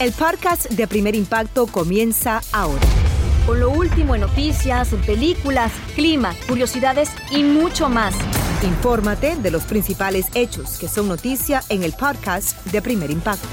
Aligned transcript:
El 0.00 0.12
podcast 0.12 0.70
de 0.70 0.86
Primer 0.86 1.16
Impacto 1.16 1.66
comienza 1.66 2.40
ahora. 2.52 2.86
Con 3.44 3.58
lo 3.58 3.70
último 3.70 4.14
en 4.14 4.20
noticias, 4.20 4.92
en 4.92 5.00
películas, 5.00 5.72
clima, 5.96 6.36
curiosidades 6.46 7.10
y 7.32 7.42
mucho 7.42 7.88
más. 7.88 8.14
Infórmate 8.62 9.34
de 9.34 9.50
los 9.50 9.64
principales 9.64 10.28
hechos 10.34 10.78
que 10.78 10.86
son 10.86 11.08
noticia 11.08 11.64
en 11.68 11.82
el 11.82 11.94
podcast 11.94 12.64
de 12.66 12.80
Primer 12.80 13.10
Impacto. 13.10 13.48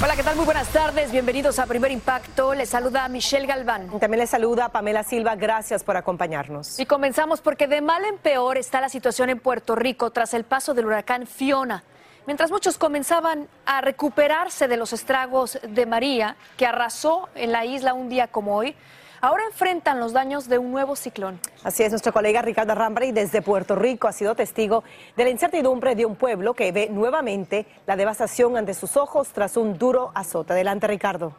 Hola, 0.00 0.14
¿qué 0.14 0.22
tal? 0.22 0.36
Muy 0.36 0.44
buenas 0.44 0.68
tardes. 0.68 1.10
Bienvenidos 1.10 1.58
a 1.58 1.66
Primer 1.66 1.90
Impacto. 1.90 2.54
Les 2.54 2.68
saluda 2.68 3.08
Michelle 3.08 3.48
Galván. 3.48 3.98
También 3.98 4.20
les 4.20 4.30
saluda 4.30 4.68
Pamela 4.68 5.02
Silva. 5.02 5.34
Gracias 5.34 5.82
por 5.82 5.96
acompañarnos. 5.96 6.78
Y 6.78 6.86
comenzamos 6.86 7.40
porque 7.40 7.66
de 7.66 7.80
mal 7.80 8.04
en 8.04 8.18
peor 8.18 8.56
está 8.56 8.80
la 8.80 8.88
situación 8.88 9.30
en 9.30 9.40
Puerto 9.40 9.74
Rico 9.74 10.12
tras 10.12 10.32
el 10.32 10.44
paso 10.44 10.74
del 10.74 10.86
huracán 10.86 11.26
Fiona. 11.26 11.82
Mientras 12.26 12.50
muchos 12.50 12.76
comenzaban 12.76 13.48
a 13.64 13.80
recuperarse 13.80 14.68
de 14.68 14.76
los 14.76 14.92
estragos 14.92 15.58
de 15.62 15.86
María, 15.86 16.36
que 16.56 16.66
arrasó 16.66 17.28
en 17.34 17.50
la 17.50 17.64
isla 17.64 17.94
un 17.94 18.08
día 18.08 18.28
como 18.28 18.56
hoy, 18.56 18.76
ahora 19.20 19.44
enfrentan 19.46 20.00
los 20.00 20.12
daños 20.12 20.48
de 20.48 20.58
un 20.58 20.70
nuevo 20.70 20.96
ciclón. 20.96 21.40
Así 21.64 21.82
es, 21.82 21.90
nuestro 21.90 22.12
colega 22.12 22.42
Ricardo 22.42 22.74
Rambray 22.74 23.12
desde 23.12 23.42
Puerto 23.42 23.74
Rico 23.74 24.06
ha 24.06 24.12
sido 24.12 24.34
testigo 24.34 24.84
de 25.16 25.24
la 25.24 25.30
incertidumbre 25.30 25.94
de 25.94 26.06
un 26.06 26.16
pueblo 26.16 26.54
que 26.54 26.72
ve 26.72 26.88
nuevamente 26.90 27.66
la 27.86 27.96
devastación 27.96 28.56
ante 28.56 28.74
sus 28.74 28.96
ojos 28.96 29.28
tras 29.32 29.56
un 29.56 29.78
duro 29.78 30.12
azote. 30.14 30.52
Adelante, 30.52 30.86
Ricardo. 30.86 31.34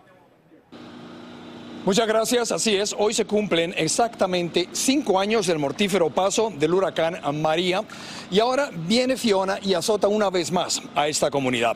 Muchas 1.83 2.07
gracias, 2.07 2.51
así 2.51 2.75
es. 2.75 2.95
Hoy 2.95 3.11
se 3.15 3.25
cumplen 3.25 3.73
exactamente 3.75 4.69
cinco 4.71 5.19
años 5.19 5.47
del 5.47 5.57
mortífero 5.57 6.11
paso 6.11 6.53
del 6.55 6.75
huracán 6.75 7.19
María 7.41 7.83
y 8.29 8.39
ahora 8.39 8.69
viene 8.71 9.17
Fiona 9.17 9.57
y 9.63 9.73
azota 9.73 10.07
una 10.07 10.29
vez 10.29 10.51
más 10.51 10.79
a 10.93 11.07
esta 11.07 11.31
comunidad. 11.31 11.75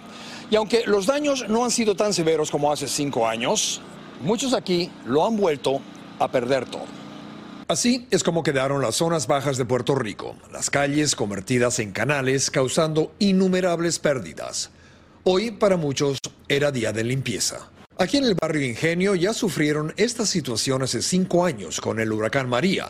Y 0.51 0.57
aunque 0.57 0.83
los 0.85 1.07
daños 1.07 1.49
no 1.49 1.65
han 1.65 1.71
sido 1.71 1.95
tan 1.95 2.13
severos 2.13 2.51
como 2.51 2.71
hace 2.71 2.87
cinco 2.87 3.27
años, 3.27 3.81
muchos 4.21 4.53
aquí 4.53 4.91
lo 5.07 5.25
han 5.25 5.37
vuelto 5.37 5.81
a 6.19 6.27
perder 6.27 6.65
todo. 6.65 6.85
Así 7.67 8.05
es 8.11 8.23
como 8.23 8.43
quedaron 8.43 8.83
las 8.83 8.97
zonas 8.97 9.25
bajas 9.25 9.57
de 9.57 9.65
Puerto 9.65 9.95
Rico, 9.95 10.35
las 10.51 10.69
calles 10.69 11.15
convertidas 11.15 11.79
en 11.79 11.91
canales 11.91 12.51
causando 12.51 13.11
innumerables 13.17 13.97
pérdidas. 13.97 14.69
Hoy 15.23 15.49
para 15.49 15.77
muchos 15.77 16.19
era 16.47 16.71
día 16.71 16.93
de 16.93 17.03
limpieza. 17.03 17.71
Aquí 17.97 18.17
en 18.17 18.25
el 18.25 18.35
barrio 18.35 18.65
Ingenio 18.65 19.15
ya 19.15 19.33
sufrieron 19.33 19.93
esta 19.95 20.25
situación 20.25 20.83
hace 20.83 21.01
cinco 21.01 21.45
años 21.45 21.79
con 21.79 22.01
el 22.01 22.11
huracán 22.11 22.49
María. 22.49 22.89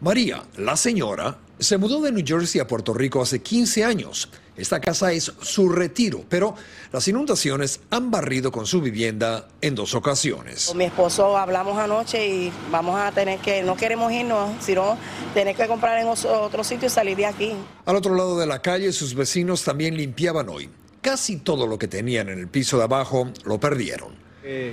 María, 0.00 0.44
la 0.56 0.78
señora, 0.78 1.36
se 1.58 1.76
mudó 1.76 2.00
de 2.00 2.10
New 2.10 2.24
Jersey 2.26 2.58
a 2.58 2.66
Puerto 2.66 2.94
Rico 2.94 3.20
hace 3.20 3.42
15 3.42 3.84
años. 3.84 4.30
Esta 4.56 4.80
casa 4.80 5.12
es 5.12 5.30
su 5.42 5.68
retiro, 5.68 6.24
pero 6.26 6.54
las 6.90 7.06
inundaciones 7.06 7.80
han 7.90 8.10
barrido 8.10 8.50
con 8.50 8.64
su 8.64 8.80
vivienda 8.80 9.46
en 9.60 9.74
dos 9.74 9.94
ocasiones. 9.94 10.68
Con 10.68 10.78
mi 10.78 10.84
esposo 10.84 11.36
hablamos 11.36 11.76
anoche 11.76 12.26
y 12.26 12.52
vamos 12.70 12.98
a 12.98 13.12
tener 13.12 13.40
que, 13.40 13.62
no 13.62 13.76
queremos 13.76 14.10
irnos, 14.10 14.52
sino 14.60 14.96
tener 15.34 15.54
que 15.54 15.66
comprar 15.66 15.98
en 15.98 16.08
otro 16.08 16.64
sitio 16.64 16.86
y 16.86 16.90
salir 16.90 17.18
de 17.18 17.26
aquí. 17.26 17.52
Al 17.84 17.96
otro 17.96 18.14
lado 18.14 18.38
de 18.38 18.46
la 18.46 18.62
calle, 18.62 18.90
sus 18.92 19.14
vecinos 19.14 19.64
también 19.64 19.98
limpiaban 19.98 20.48
hoy. 20.48 20.70
Casi 21.02 21.36
todo 21.36 21.66
lo 21.66 21.78
que 21.78 21.88
tenían 21.88 22.30
en 22.30 22.38
el 22.38 22.48
piso 22.48 22.78
de 22.78 22.84
abajo 22.84 23.30
lo 23.44 23.60
perdieron. 23.60 24.29
Eh, 24.42 24.72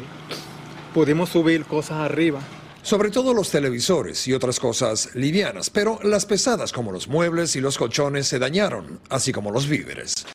pudimos 0.94 1.30
subir 1.30 1.66
cosas 1.66 1.98
arriba. 2.00 2.40
Sobre 2.82 3.12
todo 3.12 3.34
los 3.34 3.50
televisores 3.50 4.28
y 4.28 4.34
otras 4.34 4.60
cosas 4.60 5.14
livianas, 5.14 5.70
pero 5.70 6.00
las 6.04 6.26
pesadas 6.26 6.72
como 6.72 6.92
los 6.92 7.10
muebles 7.10 7.56
y 7.58 7.62
los 7.62 7.78
colchones 7.78 8.28
se 8.28 8.40
dañaron, 8.40 9.02
así 9.10 9.34
como 9.34 9.52
los 9.52 9.68
víveres. 9.68 10.26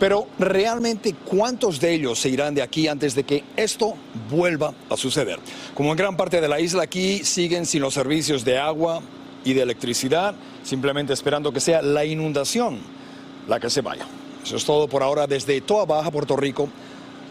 Pero 0.00 0.26
realmente, 0.38 1.14
¿cuántos 1.14 1.78
de 1.78 1.92
ellos 1.92 2.18
se 2.18 2.30
irán 2.30 2.54
de 2.54 2.62
aquí 2.62 2.88
antes 2.88 3.14
de 3.14 3.24
que 3.24 3.44
esto 3.54 3.94
vuelva 4.30 4.72
a 4.88 4.96
suceder? 4.96 5.38
Como 5.74 5.90
en 5.90 5.96
gran 5.96 6.16
parte 6.16 6.40
de 6.40 6.48
la 6.48 6.58
isla 6.58 6.84
aquí 6.84 7.22
siguen 7.22 7.66
sin 7.66 7.82
los 7.82 7.94
servicios 7.94 8.44
de 8.44 8.58
agua 8.58 9.02
y 9.44 9.52
de 9.52 9.62
electricidad, 9.62 10.34
simplemente 10.64 11.12
esperando 11.12 11.52
que 11.52 11.60
sea 11.60 11.82
la 11.82 12.04
inundación 12.04 12.80
la 13.46 13.60
que 13.60 13.70
se 13.70 13.82
vaya. 13.82 14.06
Eso 14.42 14.56
es 14.56 14.64
todo 14.64 14.88
por 14.88 15.02
ahora 15.02 15.26
desde 15.26 15.60
Toa 15.60 15.84
Baja, 15.84 16.10
Puerto 16.10 16.36
Rico. 16.36 16.68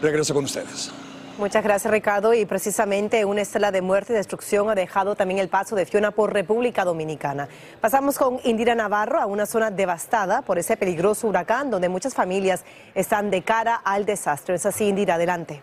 Regreso 0.02 0.34
con 0.34 0.44
ustedes. 0.44 0.90
Muchas 1.38 1.62
gracias, 1.64 1.90
Ricardo. 1.90 2.34
Y 2.34 2.44
precisamente 2.44 3.24
una 3.24 3.40
estela 3.40 3.70
de 3.70 3.80
muerte 3.80 4.12
y 4.12 4.16
destrucción 4.16 4.68
ha 4.68 4.74
dejado 4.74 5.14
también 5.14 5.38
el 5.38 5.48
paso 5.48 5.76
de 5.76 5.86
Fiona 5.86 6.10
por 6.10 6.32
República 6.32 6.84
Dominicana. 6.84 7.48
Pasamos 7.80 8.18
con 8.18 8.40
Indira 8.44 8.74
Navarro 8.74 9.20
a 9.20 9.26
una 9.26 9.46
zona 9.46 9.70
devastada 9.70 10.42
por 10.42 10.58
ese 10.58 10.76
peligroso 10.76 11.28
huracán 11.28 11.70
donde 11.70 11.88
muchas 11.88 12.14
familias 12.14 12.64
están 12.94 13.30
de 13.30 13.42
cara 13.42 13.76
al 13.76 14.04
desastre. 14.04 14.56
Es 14.56 14.66
así, 14.66 14.88
Indira, 14.88 15.14
adelante. 15.14 15.62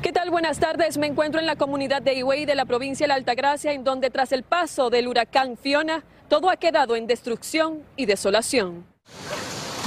¿Qué 0.00 0.12
tal? 0.12 0.30
Buenas 0.30 0.58
tardes. 0.58 0.98
Me 0.98 1.06
encuentro 1.06 1.38
en 1.38 1.46
la 1.46 1.56
comunidad 1.56 2.02
de 2.02 2.14
Higüey 2.14 2.44
de 2.44 2.54
la 2.56 2.64
provincia 2.64 3.04
de 3.04 3.08
la 3.08 3.14
Altagracia, 3.14 3.72
en 3.72 3.84
donde 3.84 4.10
tras 4.10 4.32
el 4.32 4.42
paso 4.42 4.90
del 4.90 5.06
huracán 5.06 5.56
Fiona, 5.56 6.02
todo 6.28 6.50
ha 6.50 6.56
quedado 6.56 6.96
en 6.96 7.06
destrucción 7.06 7.82
y 7.96 8.06
desolación. 8.06 8.84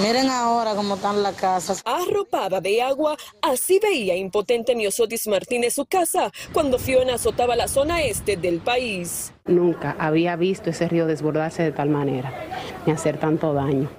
Miren 0.02 0.30
ahora 0.30 0.76
cómo 0.76 0.96
están 0.96 1.24
las 1.24 1.36
casas. 1.36 1.82
Arropada 1.86 2.60
de 2.60 2.82
agua, 2.82 3.16
así 3.42 3.80
veía 3.80 4.14
impotente 4.18 4.76
Miosotis 4.76 5.26
Martínez 5.26 5.74
su 5.74 5.86
casa 5.86 6.34
cuando 6.52 6.78
Fiona 6.78 7.14
azotaba 7.14 7.56
la 7.56 7.70
zona 7.70 8.04
este 8.04 8.36
del 8.36 8.60
país. 8.60 9.34
Nunca 9.46 9.96
había 9.98 10.36
visto 10.36 10.72
ese 10.72 10.90
río 10.90 11.08
desbordarse 11.08 11.64
de 11.64 11.72
tal 11.72 11.90
manera, 11.90 12.34
ni 12.86 12.92
hacer 12.92 13.18
tanto 13.18 13.54
daño. 13.54 13.90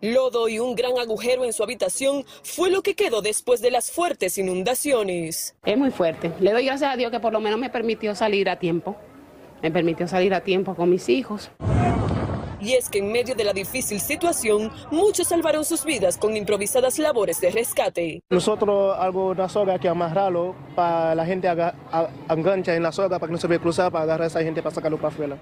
Lodo 0.00 0.48
y 0.48 0.58
un 0.58 0.74
gran 0.74 0.98
agujero 0.98 1.44
en 1.44 1.52
su 1.52 1.62
habitación 1.62 2.24
fue 2.42 2.68
lo 2.68 2.82
que 2.82 2.96
quedó 2.96 3.22
después 3.22 3.62
de 3.62 3.70
las 3.70 3.92
fuertes 3.92 4.36
inundaciones. 4.38 5.54
Es 5.64 5.78
muy 5.78 5.92
fuerte. 5.92 6.32
Le 6.40 6.50
doy 6.50 6.66
gracias 6.66 6.92
a 6.92 6.96
Dios 6.96 7.12
que 7.12 7.20
por 7.20 7.32
lo 7.32 7.38
menos 7.38 7.60
me 7.60 7.70
permitió 7.70 8.16
salir 8.16 8.50
a 8.50 8.58
tiempo. 8.58 8.96
Me 9.62 9.70
permitió 9.70 10.08
salir 10.08 10.34
a 10.34 10.40
tiempo 10.40 10.74
con 10.74 10.90
mis 10.90 11.08
hijos. 11.08 11.52
Y 12.60 12.74
es 12.74 12.88
que 12.88 12.98
en 12.98 13.12
medio 13.12 13.34
de 13.34 13.44
la 13.44 13.52
difícil 13.52 14.00
situación, 14.00 14.70
muchos 14.90 15.28
salvaron 15.28 15.64
sus 15.64 15.84
vidas 15.84 16.16
con 16.16 16.36
improvisadas 16.36 16.98
labores 16.98 17.40
de 17.40 17.50
rescate. 17.50 18.20
Nosotros 18.30 18.96
algo 18.98 19.28
una 19.28 19.48
soga 19.48 19.78
que 19.78 19.88
amarrarlo 19.88 20.54
para 20.74 21.14
la 21.14 21.26
gente 21.26 21.48
haga, 21.48 21.74
engancha 22.28 22.74
en 22.74 22.82
la 22.82 22.92
soga 22.92 23.18
para 23.18 23.28
que 23.28 23.32
no 23.32 23.38
se 23.38 23.48
vea 23.48 23.58
cruzar 23.58 23.90
para 23.90 24.04
agarrar 24.04 24.24
a 24.24 24.26
esa 24.28 24.42
gente 24.42 24.62
para 24.62 24.74
sacarlo 24.74 24.96
para 24.96 25.08
afuera. 25.08 25.38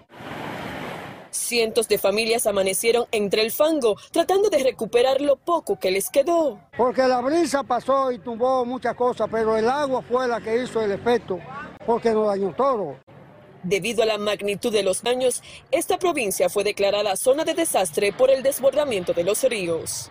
Cientos 1.30 1.88
de 1.88 1.96
familias 1.96 2.46
amanecieron 2.46 3.06
entre 3.10 3.40
el 3.40 3.50
fango 3.50 3.96
tratando 4.10 4.50
de 4.50 4.62
recuperar 4.62 5.22
lo 5.22 5.36
poco 5.36 5.78
que 5.78 5.90
les 5.90 6.10
quedó. 6.10 6.60
Porque 6.76 7.08
la 7.08 7.22
brisa 7.22 7.62
pasó 7.62 8.12
y 8.12 8.18
tumbó 8.18 8.66
muchas 8.66 8.94
cosas, 8.94 9.28
pero 9.30 9.56
el 9.56 9.68
agua 9.68 10.02
fue 10.02 10.28
la 10.28 10.40
que 10.40 10.62
hizo 10.62 10.82
el 10.82 10.92
efecto, 10.92 11.38
porque 11.86 12.10
nos 12.10 12.26
dañó 12.26 12.52
todo. 12.54 12.96
Debido 13.62 14.02
a 14.02 14.06
la 14.06 14.18
magnitud 14.18 14.72
de 14.72 14.82
los 14.82 15.02
daños, 15.02 15.42
esta 15.70 15.98
provincia 15.98 16.48
fue 16.48 16.64
declarada 16.64 17.16
zona 17.16 17.44
de 17.44 17.54
desastre 17.54 18.12
por 18.12 18.30
el 18.30 18.42
desbordamiento 18.42 19.12
de 19.12 19.24
los 19.24 19.44
ríos. 19.44 20.10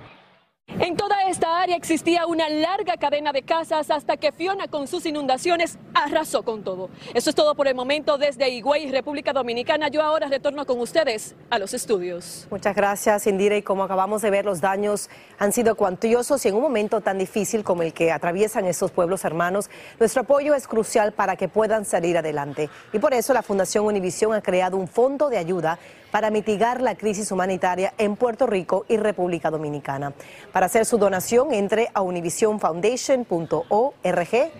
En 0.81 0.97
toda 0.97 1.15
esta 1.29 1.61
área 1.61 1.75
existía 1.75 2.25
una 2.25 2.49
larga 2.49 2.97
cadena 2.97 3.31
de 3.31 3.43
casas 3.43 3.91
hasta 3.91 4.17
que 4.17 4.31
Fiona 4.31 4.67
con 4.67 4.87
sus 4.87 5.05
inundaciones 5.05 5.77
arrasó 5.93 6.41
con 6.41 6.63
todo. 6.63 6.89
Eso 7.13 7.29
es 7.29 7.35
todo 7.35 7.53
por 7.53 7.67
el 7.67 7.75
momento 7.75 8.17
desde 8.17 8.49
Higüey, 8.49 8.89
República 8.89 9.31
Dominicana. 9.31 9.89
Yo 9.89 10.01
ahora 10.01 10.27
retorno 10.27 10.65
con 10.65 10.79
ustedes 10.79 11.35
a 11.51 11.59
los 11.59 11.75
estudios. 11.75 12.47
Muchas 12.49 12.75
gracias, 12.75 13.27
Indira. 13.27 13.55
Y 13.57 13.61
como 13.61 13.83
acabamos 13.83 14.23
de 14.23 14.31
ver, 14.31 14.43
los 14.43 14.59
daños 14.59 15.11
han 15.37 15.51
sido 15.51 15.75
cuantiosos 15.75 16.43
y 16.45 16.49
en 16.49 16.55
un 16.55 16.63
momento 16.63 16.99
tan 16.99 17.19
difícil 17.19 17.63
como 17.63 17.83
el 17.83 17.93
que 17.93 18.11
atraviesan 18.11 18.65
estos 18.65 18.89
pueblos 18.89 19.23
hermanos, 19.23 19.69
nuestro 19.99 20.23
apoyo 20.23 20.55
es 20.55 20.67
crucial 20.67 21.11
para 21.11 21.35
que 21.35 21.47
puedan 21.47 21.85
salir 21.85 22.17
adelante. 22.17 22.71
Y 22.91 22.97
por 22.97 23.13
eso 23.13 23.33
la 23.33 23.43
Fundación 23.43 23.85
Univisión 23.85 24.33
ha 24.33 24.41
creado 24.41 24.77
un 24.77 24.87
fondo 24.87 25.29
de 25.29 25.37
ayuda 25.37 25.77
para 26.11 26.29
mitigar 26.29 26.81
la 26.81 26.95
crisis 26.95 27.31
humanitaria 27.31 27.93
en 27.97 28.15
Puerto 28.15 28.45
Rico 28.45 28.85
y 28.87 28.97
República 28.97 29.49
Dominicana. 29.49 30.13
Para 30.51 30.67
hacer 30.67 30.85
su 30.85 30.97
donación, 30.97 31.53
entre 31.53 31.89
a 31.93 32.01
univisionfoundation.org. 32.01 34.51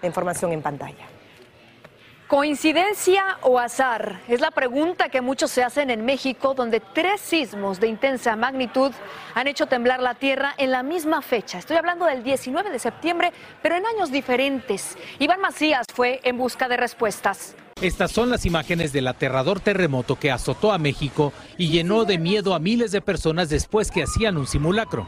La 0.00 0.08
información 0.08 0.52
en 0.52 0.62
pantalla. 0.62 1.12
¿Coincidencia 2.32 3.36
o 3.42 3.58
azar? 3.58 4.22
Es 4.26 4.40
la 4.40 4.50
pregunta 4.50 5.10
que 5.10 5.20
muchos 5.20 5.50
se 5.50 5.62
hacen 5.62 5.90
en 5.90 6.02
México, 6.02 6.54
donde 6.54 6.80
tres 6.80 7.20
sismos 7.20 7.78
de 7.78 7.88
intensa 7.88 8.36
magnitud 8.36 8.90
han 9.34 9.48
hecho 9.48 9.66
temblar 9.66 10.00
la 10.00 10.14
tierra 10.14 10.54
en 10.56 10.70
la 10.70 10.82
misma 10.82 11.20
fecha. 11.20 11.58
Estoy 11.58 11.76
hablando 11.76 12.06
del 12.06 12.22
19 12.22 12.70
de 12.70 12.78
septiembre, 12.78 13.34
pero 13.60 13.76
en 13.76 13.84
años 13.84 14.10
diferentes. 14.10 14.96
Iván 15.18 15.42
Macías 15.42 15.84
fue 15.92 16.20
en 16.24 16.38
busca 16.38 16.68
de 16.68 16.78
respuestas. 16.78 17.54
Estas 17.82 18.12
son 18.12 18.30
las 18.30 18.46
imágenes 18.46 18.92
del 18.92 19.08
aterrador 19.08 19.58
terremoto 19.58 20.14
que 20.14 20.30
azotó 20.30 20.70
a 20.70 20.78
México 20.78 21.32
y 21.58 21.68
llenó 21.68 22.04
de 22.04 22.16
miedo 22.16 22.54
a 22.54 22.60
miles 22.60 22.92
de 22.92 23.00
personas 23.00 23.48
después 23.48 23.90
que 23.90 24.04
hacían 24.04 24.36
un 24.36 24.46
simulacro. 24.46 25.04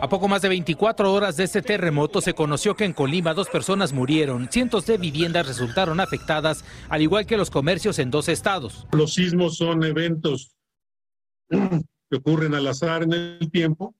A 0.00 0.08
poco 0.08 0.26
más 0.26 0.42
de 0.42 0.48
24 0.48 1.12
horas 1.12 1.36
de 1.36 1.44
este 1.44 1.62
terremoto 1.62 2.20
se 2.20 2.34
conoció 2.34 2.74
que 2.74 2.84
en 2.84 2.92
Colima 2.92 3.32
dos 3.32 3.48
personas 3.48 3.92
murieron, 3.92 4.48
cientos 4.50 4.86
de 4.86 4.98
viviendas 4.98 5.46
resultaron 5.46 6.00
afectadas, 6.00 6.64
al 6.88 7.02
igual 7.02 7.26
que 7.26 7.36
los 7.36 7.50
comercios 7.50 8.00
en 8.00 8.10
dos 8.10 8.28
estados. 8.28 8.84
Los 8.90 9.14
sismos 9.14 9.56
son 9.56 9.84
eventos 9.84 10.50
que 11.48 12.16
ocurren 12.16 12.56
al 12.56 12.66
azar 12.66 13.04
en 13.04 13.12
el 13.12 13.50
tiempo 13.52 13.94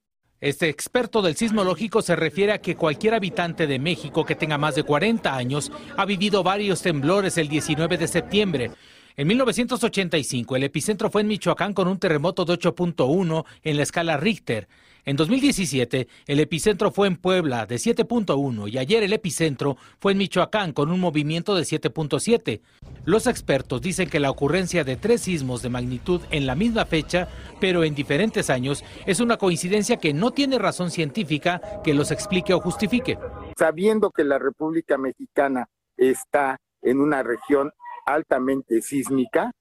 Este 0.47 0.69
experto 0.69 1.23
del 1.23 1.35
sismológico 1.35 2.03
se 2.03 2.15
refiere 2.15 2.53
a 2.53 2.61
que 2.61 2.77
cualquier 2.77 3.15
habitante 3.15 3.67
de 3.67 3.81
México 3.81 4.25
que 4.25 4.37
tenga 4.37 4.57
más 4.59 4.77
de 4.77 4.85
40 4.85 5.35
años 5.35 5.73
ha 5.97 6.05
vivido 6.05 6.45
varios 6.45 6.83
temblores 6.83 7.37
el 7.37 7.49
19 7.49 7.99
de 7.99 8.07
septiembre. 8.07 8.71
En 9.17 9.27
1985 9.27 10.55
el 10.55 10.63
epicentro 10.63 11.11
fue 11.11 11.23
en 11.23 11.27
Michoacán 11.27 11.75
con 11.75 11.89
un 11.89 11.99
terremoto 11.99 12.45
de 12.45 12.53
8.1 12.61 13.45
en 13.65 13.77
la 13.77 13.83
escala 13.83 14.19
Richter. 14.19 14.69
En 15.08 15.14
2017, 15.14 16.08
el 16.26 16.41
epicentro 16.41 16.91
fue 16.91 17.06
en 17.06 17.17
Puebla 17.17 17.64
de 17.64 17.76
7.1 17.76 18.69
y 18.69 18.76
ayer 18.76 19.05
el 19.05 19.12
epicentro 19.12 19.76
fue 20.00 20.11
en 20.11 20.19
Michoacán 20.19 20.73
con 20.73 20.91
un 20.91 20.99
movimiento 20.99 21.55
de 21.55 21.62
7.7. 21.62 22.61
Los 23.05 23.29
expertos 23.29 23.81
dicen 23.81 24.11
que 24.11 24.19
la 24.19 24.32
ocurrencia 24.32 24.82
de 24.82 24.97
tres 24.97 25.20
sismos 25.20 25.62
de 25.62 25.69
magnitud 25.69 26.23
en 26.32 26.44
la 26.44 26.56
misma 26.56 26.87
fecha, 26.87 27.29
pero 27.61 27.85
en 27.85 27.94
diferentes 27.94 28.50
años, 28.50 28.82
es 29.06 29.20
una 29.20 29.37
coincidencia 29.37 29.99
que 29.99 30.12
no 30.12 30.32
tiene 30.32 30.58
razón 30.58 30.91
científica 30.91 31.61
que 31.85 31.94
los 31.94 32.11
explique 32.11 32.52
o 32.52 32.59
justifique. 32.59 33.17
Sabiendo 33.56 34.11
que 34.11 34.25
la 34.25 34.41
República 34.41 34.99
Mexicana 34.99 35.69
está 35.97 36.59
en 36.82 37.00
una 37.00 37.23
región 37.23 37.70
altamente 38.06 38.82
sísmica, 38.82 39.52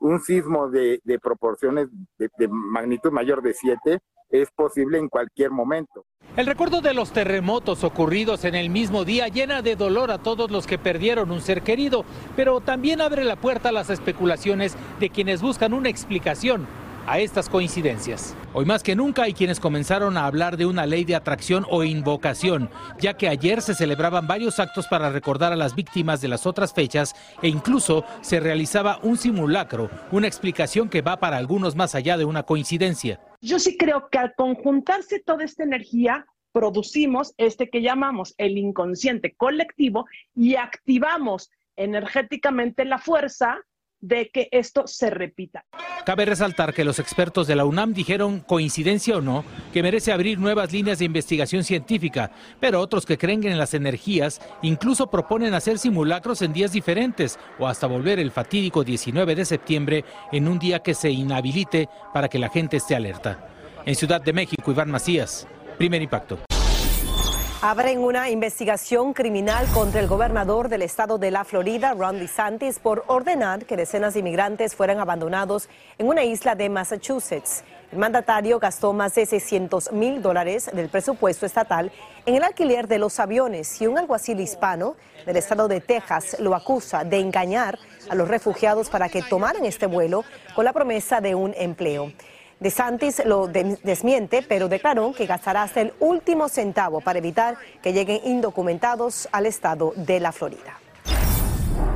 un 0.00 0.20
sismo 0.20 0.70
de, 0.70 1.02
proporciones 1.22 1.88
de, 2.16 2.48
magnitud 2.48 3.10
mayor 3.10 3.42
de 3.42 3.52
7 3.52 4.00
es 4.42 4.50
posible 4.50 4.98
en 4.98 5.08
cualquier 5.08 5.50
momento. 5.50 6.04
El 6.36 6.46
recuerdo 6.46 6.80
de 6.80 6.94
los 6.94 7.12
terremotos 7.12 7.84
ocurridos 7.84 8.44
en 8.44 8.56
el 8.56 8.68
mismo 8.68 9.04
día 9.04 9.28
llena 9.28 9.62
de 9.62 9.76
dolor 9.76 10.10
a 10.10 10.18
todos 10.18 10.50
los 10.50 10.66
que 10.66 10.78
perdieron 10.78 11.30
un 11.30 11.40
ser 11.40 11.62
querido, 11.62 12.04
pero 12.34 12.60
también 12.60 13.00
abre 13.00 13.22
la 13.22 13.36
puerta 13.36 13.68
a 13.68 13.72
las 13.72 13.90
especulaciones 13.90 14.76
de 14.98 15.10
quienes 15.10 15.40
buscan 15.40 15.72
una 15.72 15.88
explicación 15.88 16.66
a 17.06 17.20
estas 17.20 17.48
coincidencias. 17.48 18.34
Hoy 18.54 18.64
más 18.64 18.82
que 18.82 18.96
nunca 18.96 19.22
hay 19.22 19.34
quienes 19.34 19.60
comenzaron 19.60 20.16
a 20.16 20.26
hablar 20.26 20.56
de 20.56 20.66
una 20.66 20.86
ley 20.86 21.04
de 21.04 21.14
atracción 21.14 21.64
o 21.70 21.84
invocación, 21.84 22.70
ya 22.98 23.14
que 23.14 23.28
ayer 23.28 23.62
se 23.62 23.74
celebraban 23.74 24.26
varios 24.26 24.58
actos 24.58 24.88
para 24.88 25.10
recordar 25.10 25.52
a 25.52 25.56
las 25.56 25.76
víctimas 25.76 26.20
de 26.20 26.28
las 26.28 26.46
otras 26.46 26.72
fechas 26.72 27.14
e 27.42 27.48
incluso 27.48 28.04
se 28.22 28.40
realizaba 28.40 28.98
un 29.02 29.16
simulacro, 29.16 29.90
una 30.10 30.26
explicación 30.26 30.88
que 30.88 31.02
va 31.02 31.18
para 31.18 31.36
algunos 31.36 31.76
más 31.76 31.94
allá 31.94 32.16
de 32.16 32.24
una 32.24 32.42
coincidencia. 32.42 33.20
Yo 33.44 33.58
sí 33.58 33.76
creo 33.76 34.08
que 34.08 34.16
al 34.16 34.34
conjuntarse 34.34 35.20
toda 35.20 35.44
esta 35.44 35.64
energía, 35.64 36.24
producimos 36.52 37.34
este 37.36 37.68
que 37.68 37.82
llamamos 37.82 38.34
el 38.38 38.56
inconsciente 38.56 39.34
colectivo 39.34 40.06
y 40.34 40.54
activamos 40.54 41.50
energéticamente 41.76 42.86
la 42.86 42.96
fuerza 42.96 43.60
de 44.04 44.28
que 44.28 44.48
esto 44.52 44.86
se 44.86 45.08
repita. 45.08 45.64
Cabe 46.04 46.26
resaltar 46.26 46.74
que 46.74 46.84
los 46.84 46.98
expertos 46.98 47.46
de 47.46 47.56
la 47.56 47.64
UNAM 47.64 47.94
dijeron, 47.94 48.40
coincidencia 48.40 49.16
o 49.16 49.22
no, 49.22 49.44
que 49.72 49.82
merece 49.82 50.12
abrir 50.12 50.38
nuevas 50.38 50.72
líneas 50.72 50.98
de 50.98 51.06
investigación 51.06 51.64
científica, 51.64 52.30
pero 52.60 52.80
otros 52.80 53.06
que 53.06 53.16
creen 53.16 53.44
en 53.44 53.56
las 53.56 53.72
energías 53.72 54.42
incluso 54.60 55.10
proponen 55.10 55.54
hacer 55.54 55.78
simulacros 55.78 56.42
en 56.42 56.52
días 56.52 56.72
diferentes 56.72 57.38
o 57.58 57.66
hasta 57.66 57.86
volver 57.86 58.18
el 58.18 58.30
fatídico 58.30 58.84
19 58.84 59.34
de 59.34 59.44
septiembre 59.46 60.04
en 60.32 60.48
un 60.48 60.58
día 60.58 60.80
que 60.80 60.92
se 60.94 61.10
inhabilite 61.10 61.88
para 62.12 62.28
que 62.28 62.38
la 62.38 62.50
gente 62.50 62.76
esté 62.76 62.94
alerta. 62.94 63.48
En 63.86 63.94
Ciudad 63.94 64.20
de 64.20 64.34
México, 64.34 64.70
Iván 64.70 64.90
Macías, 64.90 65.46
primer 65.78 66.02
impacto. 66.02 66.38
Abren 67.66 68.00
una 68.00 68.28
investigación 68.28 69.14
criminal 69.14 69.66
contra 69.72 69.98
el 69.98 70.06
gobernador 70.06 70.68
del 70.68 70.82
estado 70.82 71.16
de 71.16 71.30
la 71.30 71.44
Florida, 71.44 71.94
Ron 71.94 72.18
DeSantis, 72.18 72.78
por 72.78 73.04
ordenar 73.06 73.64
que 73.64 73.74
decenas 73.74 74.12
de 74.12 74.20
inmigrantes 74.20 74.74
fueran 74.74 75.00
abandonados 75.00 75.70
en 75.96 76.08
una 76.08 76.24
isla 76.24 76.54
de 76.56 76.68
Massachusetts. 76.68 77.64
El 77.90 77.96
mandatario 78.00 78.58
gastó 78.58 78.92
más 78.92 79.14
de 79.14 79.24
600 79.24 79.92
mil 79.92 80.20
dólares 80.20 80.68
del 80.74 80.90
presupuesto 80.90 81.46
estatal 81.46 81.90
en 82.26 82.34
el 82.34 82.44
alquiler 82.44 82.86
de 82.86 82.98
los 82.98 83.18
aviones 83.18 83.80
y 83.80 83.86
un 83.86 83.96
alguacil 83.96 84.40
hispano 84.40 84.94
del 85.24 85.38
estado 85.38 85.66
de 85.66 85.80
Texas 85.80 86.36
lo 86.40 86.54
acusa 86.54 87.02
de 87.02 87.18
engañar 87.18 87.78
a 88.10 88.14
los 88.14 88.28
refugiados 88.28 88.90
para 88.90 89.08
que 89.08 89.22
tomaran 89.22 89.64
este 89.64 89.86
vuelo 89.86 90.22
con 90.54 90.66
la 90.66 90.74
promesa 90.74 91.22
de 91.22 91.34
un 91.34 91.54
empleo. 91.56 92.12
De 92.60 92.70
Santis 92.70 93.22
lo 93.24 93.48
desmiente, 93.48 94.42
pero 94.42 94.68
declaró 94.68 95.12
que 95.12 95.26
gastará 95.26 95.62
hasta 95.62 95.80
el 95.80 95.92
último 96.00 96.48
centavo 96.48 97.00
para 97.00 97.18
evitar 97.18 97.56
que 97.82 97.92
lleguen 97.92 98.20
indocumentados 98.24 99.28
al 99.32 99.46
estado 99.46 99.92
de 99.96 100.20
la 100.20 100.32
Florida. 100.32 100.83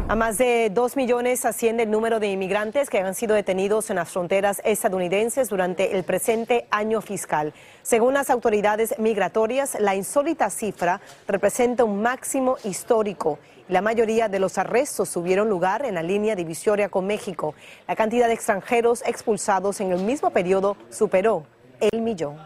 A 0.09 0.17
más 0.17 0.39
de 0.39 0.71
dos 0.71 0.97
millones 0.97 1.45
asciende 1.45 1.83
el 1.83 1.91
número 1.91 2.19
de 2.19 2.33
inmigrantes 2.33 2.89
que 2.89 2.99
han 2.99 3.15
sido 3.15 3.35
detenidos 3.35 3.91
en 3.91 3.97
las 3.97 4.09
fronteras 4.09 4.63
estadounidenses 4.65 5.51
durante 5.51 5.97
el 5.97 6.03
presente 6.03 6.67
año 6.71 7.03
fiscal. 7.03 7.53
Según 7.83 8.15
las 8.15 8.31
autoridades 8.31 8.99
migratorias, 8.99 9.77
la 9.79 9.95
insólita 9.95 10.49
cifra 10.49 11.03
representa 11.27 11.85
un 11.85 12.01
máximo 12.01 12.57
histórico 12.65 13.39
la 13.69 13.83
mayoría 13.83 14.31
de 14.31 14.39
los 14.39 14.57
arrestos 14.57 15.13
tuvieron 15.13 15.51
lugar 15.51 15.85
en 15.85 15.95
la 15.95 16.03
línea 16.03 16.35
divisoria 16.35 16.89
con 16.89 17.07
México. 17.07 17.55
La 17.87 17.97
cantidad 17.97 18.27
de 18.27 18.33
extranjeros 18.33 19.03
expulsados 19.05 19.83
en 19.83 19.93
el 19.93 20.03
mismo 20.03 20.31
periodo 20.31 20.79
superó 20.89 21.45
el 21.79 22.01
millón. 22.01 22.39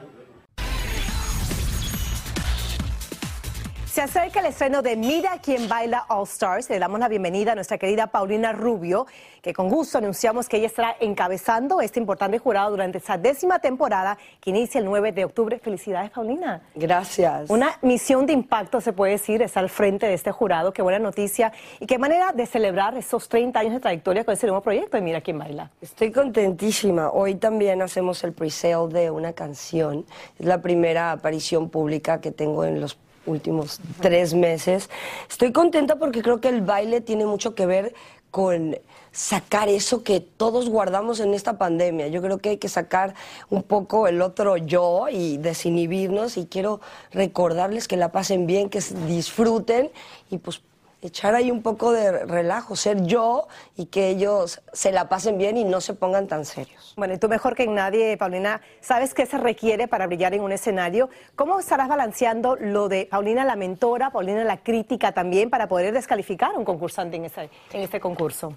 Se 4.03 4.19
acerca 4.19 4.41
el 4.41 4.47
estreno 4.47 4.83
de 4.83 4.97
Mira 4.97 5.39
quién 5.41 5.69
baila 5.69 6.07
All 6.09 6.25
Stars. 6.25 6.69
Le 6.69 6.81
damos 6.81 6.99
la 6.99 7.07
bienvenida 7.07 7.53
a 7.53 7.55
nuestra 7.55 7.79
querida 7.79 8.09
Paulina 8.09 8.51
Rubio, 8.53 9.07
que 9.41 9.53
con 9.53 9.69
gusto 9.69 9.99
anunciamos 9.99 10.49
que 10.49 10.57
ella 10.57 10.67
estará 10.67 10.97
encabezando 10.99 11.81
este 11.81 12.01
importante 12.01 12.37
jurado 12.41 12.73
durante 12.73 12.99
esta 12.99 13.17
décima 13.17 13.61
temporada 13.61 14.19
que 14.41 14.51
inicia 14.51 14.81
el 14.81 14.87
9 14.87 15.13
de 15.13 15.25
octubre. 15.25 15.61
Felicidades, 15.61 16.11
Paulina. 16.11 16.63
Gracias. 16.75 17.49
Una 17.49 17.79
misión 17.81 18.27
de 18.27 18.33
impacto, 18.33 18.81
se 18.81 18.93
puede 18.93 19.13
decir, 19.13 19.41
está 19.41 19.61
al 19.61 19.71
frente 19.71 20.07
de 20.07 20.15
este 20.15 20.33
jurado. 20.33 20.73
Qué 20.73 20.83
buena 20.83 20.99
noticia. 20.99 21.53
Y 21.79 21.87
qué 21.87 21.97
manera 21.97 22.33
de 22.33 22.45
celebrar 22.47 22.99
esos 22.99 23.29
30 23.29 23.61
años 23.61 23.75
de 23.75 23.79
trayectoria 23.79 24.25
con 24.25 24.35
ese 24.35 24.49
nuevo 24.49 24.63
proyecto 24.63 24.97
de 24.97 25.03
Mira 25.05 25.21
quién 25.21 25.39
baila. 25.39 25.71
Estoy 25.81 26.11
contentísima. 26.11 27.11
Hoy 27.11 27.37
también 27.37 27.81
hacemos 27.83 28.25
el 28.25 28.33
pre-sale 28.33 28.93
de 28.93 29.13
una 29.13 29.33
canción. 29.33 30.05
Es 30.41 30.47
la 30.47 30.61
primera 30.61 31.13
aparición 31.13 31.71
pública 31.71 32.21
que 32.21 32.33
tengo 32.33 32.65
en 32.65 32.81
los 32.81 32.99
últimos 33.27 33.81
tres 34.01 34.35
meses. 34.35 34.91
Estoy 35.29 35.53
contenta 35.53 35.97
porque 35.97 36.23
creo 36.23 36.41
que 36.41 36.49
el 36.49 36.63
baile 36.63 37.01
tiene 37.01 37.27
mucho 37.27 37.55
que 37.55 37.67
ver 37.67 37.95
con 38.31 38.77
sacar 39.13 39.69
eso 39.69 40.03
que 40.03 40.21
todos 40.21 40.71
guardamos 40.71 41.21
en 41.21 41.35
esta 41.35 41.59
pandemia. 41.59 42.09
Yo 42.09 42.23
creo 42.23 42.39
que 42.39 42.51
hay 42.51 42.57
que 42.57 42.69
sacar 42.69 43.15
un 43.51 43.63
poco 43.63 44.09
el 44.09 44.23
otro 44.23 44.57
yo 44.57 45.09
y 45.11 45.37
desinhibirnos 45.37 46.39
y 46.39 46.47
quiero 46.47 46.81
recordarles 47.11 47.89
que 47.89 47.99
la 47.99 48.11
pasen 48.11 48.47
bien, 48.47 48.71
que 48.71 48.81
disfruten 49.07 49.91
y 50.31 50.39
pues 50.39 50.63
echar 51.03 51.35
ahí 51.35 51.51
un 51.51 51.63
poco 51.63 51.93
de 51.93 52.25
relajo, 52.25 52.77
ser 52.77 53.03
yo 53.03 53.49
y 53.77 53.87
que 53.87 54.09
ellos 54.09 54.63
se 54.73 54.93
la 54.93 55.09
pasen 55.09 55.37
bien 55.37 55.57
y 55.57 55.65
no 55.65 55.81
se 55.81 55.95
pongan 55.95 56.29
tan 56.29 56.45
serios. 56.45 56.95
Bueno, 56.97 57.15
y 57.15 57.19
tú 57.19 57.29
mejor 57.29 57.57
que 57.57 57.67
nadie, 57.67 58.17
Paulina, 58.17 58.61
sabes 58.81 59.13
qué 59.13 59.27
se 59.27 59.37
requiere 59.37 59.89
para 59.89 60.07
brillar 60.07 60.33
en 60.33 60.43
un 60.43 60.53
escenario. 60.53 61.11
¿Cómo 61.35 61.59
estarás 61.59 61.89
balanceando 61.89 62.57
lo 62.57 62.89
de 62.89 63.07
Paulina 63.11 63.45
la 63.45 63.57
mentora, 63.57 64.11
Paulina 64.11 64.45
la 64.45 64.59
crítica 64.59 65.13
también 65.13 65.51
para 65.51 65.69
poder 65.69 65.93
descalificar 65.93 66.55
a 66.55 66.59
un 66.59 66.65
concursante 66.65 67.17
en, 67.17 67.25
ese, 67.25 67.51
en 67.73 67.81
este 67.83 67.99
concurso? 67.99 68.55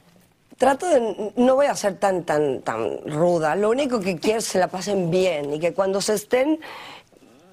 Trato 0.57 0.87
de, 0.87 1.33
no 1.35 1.55
voy 1.55 1.65
a 1.65 1.75
ser 1.75 1.99
tan, 1.99 2.23
tan, 2.23 2.61
tan 2.61 2.99
ruda, 3.07 3.55
lo 3.57 3.69
único 3.71 3.99
que 3.99 4.17
quiero 4.17 4.39
es 4.39 4.45
que 4.45 4.51
se 4.51 4.59
la 4.59 4.69
pasen 4.69 5.11
bien 5.11 5.53
y 5.53 5.59
que 5.59 5.73
cuando 5.73 5.99
se 5.99 6.13
estén 6.13 6.61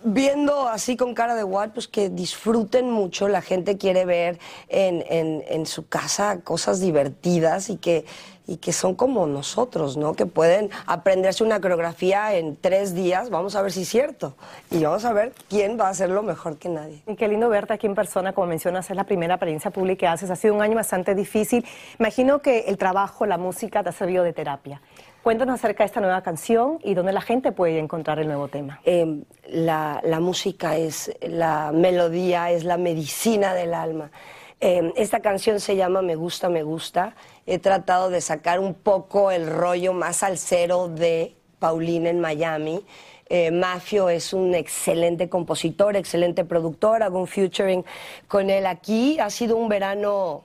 viendo 0.05 0.69
así 0.69 0.97
con 0.97 1.15
cara 1.15 1.35
de 1.35 1.45
what, 1.45 1.71
pues 1.71 1.89
que 1.89 2.09
disfruten 2.09 2.91
mucho. 2.91 3.29
La 3.29 3.43
gente 3.43 3.79
quiere 3.79 4.05
ver 4.05 4.39
en, 4.69 5.05
en, 5.49 5.67
su 5.67 5.87
casa 5.87 6.41
cosas 6.43 6.81
divertidas 6.81 7.71
y 7.71 7.77
que, 7.77 8.05
y 8.47 8.57
que 8.57 8.73
son 8.73 8.95
como 8.95 9.27
nosotros, 9.27 9.97
¿no? 9.97 10.15
Que 10.15 10.27
pueden 10.27 10.71
aprenderse 10.87 11.45
una 11.45 11.61
coreografía 11.61 12.35
en 12.35 12.57
tres 12.57 12.95
días. 12.95 13.31
Vamos 13.31 13.55
a 13.55 13.63
ver 13.63 13.73
si 13.73 13.83
es 13.83 13.89
cierto. 13.89 14.35
Y 14.71 14.83
vamos 14.83 15.05
a 15.05 15.13
ver 15.13 15.33
quién 15.49 15.79
va 15.79 15.87
a 15.87 15.91
hacerlo 15.91 16.23
mejor 16.23 16.59
que 16.59 16.69
nadie. 16.69 17.03
Y 17.07 17.17
qué 17.17 17.29
lindo 17.29 17.49
verte 17.49 17.75
aquí 17.75 17.87
en 17.87 17.95
persona, 17.95 18.33
como 18.33 18.49
mencionas, 18.49 18.91
es 18.91 18.97
la 18.97 19.05
primera 19.05 19.35
apariencia 19.35 19.71
pública 19.71 20.01
que 20.01 20.07
haces. 20.09 20.31
Ha 20.31 20.37
sido 20.37 20.55
un 20.55 20.63
año 20.63 20.75
bastante 20.75 21.15
difícil. 21.15 21.65
Imagino 21.99 22.41
que 22.41 22.61
el 22.61 22.77
trabajo, 22.79 23.27
la 23.27 23.39
música 23.39 23.83
te 23.83 23.91
ha 23.91 23.93
servido 23.93 24.25
de 24.25 24.33
terapia. 24.33 24.81
Cuéntanos 25.23 25.55
acerca 25.55 25.85
de 25.85 25.87
esta 25.87 26.01
nueva 26.01 26.21
canción 26.23 26.81
y 26.83 26.95
dónde 26.95 27.13
la 27.13 27.21
gente 27.21 27.53
puede 27.53 27.79
encontrar 27.79 28.19
el 28.19 28.27
nuevo 28.27 28.49
tema. 28.49 28.81
Em, 28.85 29.23
la, 29.47 30.01
música 30.21 30.77
es 30.77 31.17
la 31.21 31.71
melodía, 31.73 32.51
es 32.51 32.65
la 32.65 32.77
medicina 32.77 33.55
del 33.55 33.73
alma. 33.73 34.11
Em, 34.59 34.93
esta 34.97 35.21
canción 35.21 35.61
se 35.61 35.77
llama 35.77 36.03
Me 36.03 36.17
gusta, 36.17 36.49
me 36.49 36.65
gusta. 36.65 37.15
He 37.47 37.61
tratado 37.61 38.11
de 38.11 38.21
sacar 38.21 38.59
un 38.59 38.75
poco 38.75 39.31
el 39.31 39.47
rollo 39.47 39.93
más 39.93 40.25
al 40.25 40.39
cero 40.39 40.89
de 40.89 41.37
Paulina 41.61 42.11
en 42.11 42.19
Miami. 42.19 42.85
Eh, 43.29 43.53
Mafio 43.53 44.09
es 44.09 44.33
un 44.33 44.57
excelente 44.57 45.29
compositor, 45.29 45.95
excelente 45.95 46.45
productor. 46.45 47.05
Hago 47.05 47.21
un 47.21 47.29
featuring 47.29 47.85
con 48.27 48.51
él 48.51 48.67
aquí. 48.67 49.21
Ha 49.21 49.31
sido 49.31 49.57
un 49.57 49.69
verano 49.69 50.43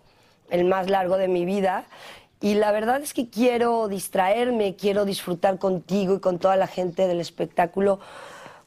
el 0.51 0.65
más 0.65 0.87
largo 0.87 1.17
de 1.17 1.27
mi 1.27 1.45
vida. 1.45 1.85
Y 2.39 2.55
la 2.55 2.71
verdad 2.71 3.01
es 3.01 3.13
que 3.13 3.29
quiero 3.29 3.87
distraerme, 3.87 4.75
quiero 4.75 5.05
disfrutar 5.05 5.57
contigo 5.57 6.15
y 6.15 6.19
con 6.19 6.37
toda 6.37 6.55
la 6.55 6.67
gente 6.67 7.07
del 7.07 7.19
espectáculo 7.19 7.99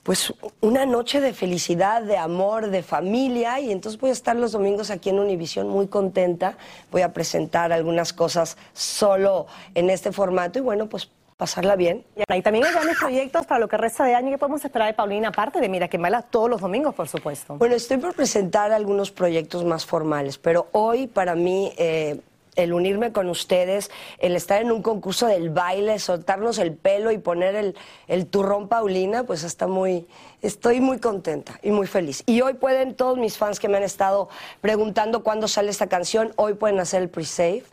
pues 0.02 0.32
una 0.60 0.86
noche 0.86 1.20
de 1.20 1.34
felicidad, 1.34 2.02
de 2.02 2.16
amor, 2.16 2.70
de 2.70 2.82
familia 2.82 3.60
y 3.60 3.70
entonces 3.70 4.00
voy 4.00 4.10
a 4.10 4.12
estar 4.14 4.34
los 4.34 4.52
domingos 4.52 4.90
aquí 4.90 5.10
en 5.10 5.18
Univisión 5.18 5.68
muy 5.68 5.88
contenta. 5.88 6.56
Voy 6.90 7.02
a 7.02 7.12
presentar 7.12 7.72
algunas 7.72 8.12
cosas 8.12 8.56
solo 8.72 9.46
en 9.74 9.90
este 9.90 10.10
formato 10.10 10.58
y 10.58 10.62
bueno, 10.62 10.88
pues 10.88 11.10
pasarla 11.36 11.76
bien. 11.76 12.04
Y 12.16 12.42
también 12.42 12.64
hay 12.66 12.72
grandes 12.72 12.98
proyectos 12.98 13.46
para 13.46 13.58
lo 13.58 13.68
que 13.68 13.76
resta 13.76 14.04
de 14.04 14.14
año 14.14 14.30
que 14.30 14.38
podemos 14.38 14.64
esperar 14.64 14.88
de 14.88 14.94
Paulina, 14.94 15.28
aparte 15.28 15.60
de 15.60 15.68
Mira 15.68 15.88
que 15.88 15.96
baila 15.96 16.22
todos 16.22 16.50
los 16.50 16.60
domingos, 16.60 16.94
por 16.94 17.08
supuesto. 17.08 17.56
Bueno, 17.56 17.74
estoy 17.74 17.96
por 17.96 18.14
presentar 18.14 18.72
algunos 18.72 19.10
proyectos 19.10 19.64
más 19.64 19.86
formales, 19.86 20.38
pero 20.38 20.68
hoy 20.72 21.06
para 21.06 21.34
mí 21.34 21.72
eh, 21.78 22.20
el 22.56 22.72
unirme 22.72 23.12
con 23.12 23.28
ustedes, 23.28 23.90
el 24.18 24.36
estar 24.36 24.60
en 24.60 24.72
un 24.72 24.82
concurso 24.82 25.26
del 25.26 25.50
baile, 25.50 25.98
soltarnos 25.98 26.58
el 26.58 26.74
pelo 26.74 27.10
y 27.10 27.18
poner 27.18 27.54
el, 27.54 27.76
el 28.08 28.26
turrón 28.26 28.68
Paulina, 28.68 29.24
pues 29.24 29.44
está 29.44 29.66
muy, 29.66 30.06
estoy 30.42 30.80
muy 30.80 30.98
contenta 30.98 31.58
y 31.62 31.70
muy 31.70 31.86
feliz. 31.86 32.22
Y 32.26 32.40
hoy 32.40 32.54
pueden, 32.54 32.94
todos 32.94 33.18
mis 33.18 33.38
fans 33.38 33.60
que 33.60 33.68
me 33.68 33.76
han 33.76 33.82
estado 33.82 34.28
preguntando 34.60 35.22
cuándo 35.22 35.48
sale 35.48 35.70
esta 35.70 35.88
canción, 35.88 36.32
hoy 36.36 36.54
pueden 36.54 36.80
hacer 36.80 37.02
el 37.02 37.08
pre-save 37.08 37.64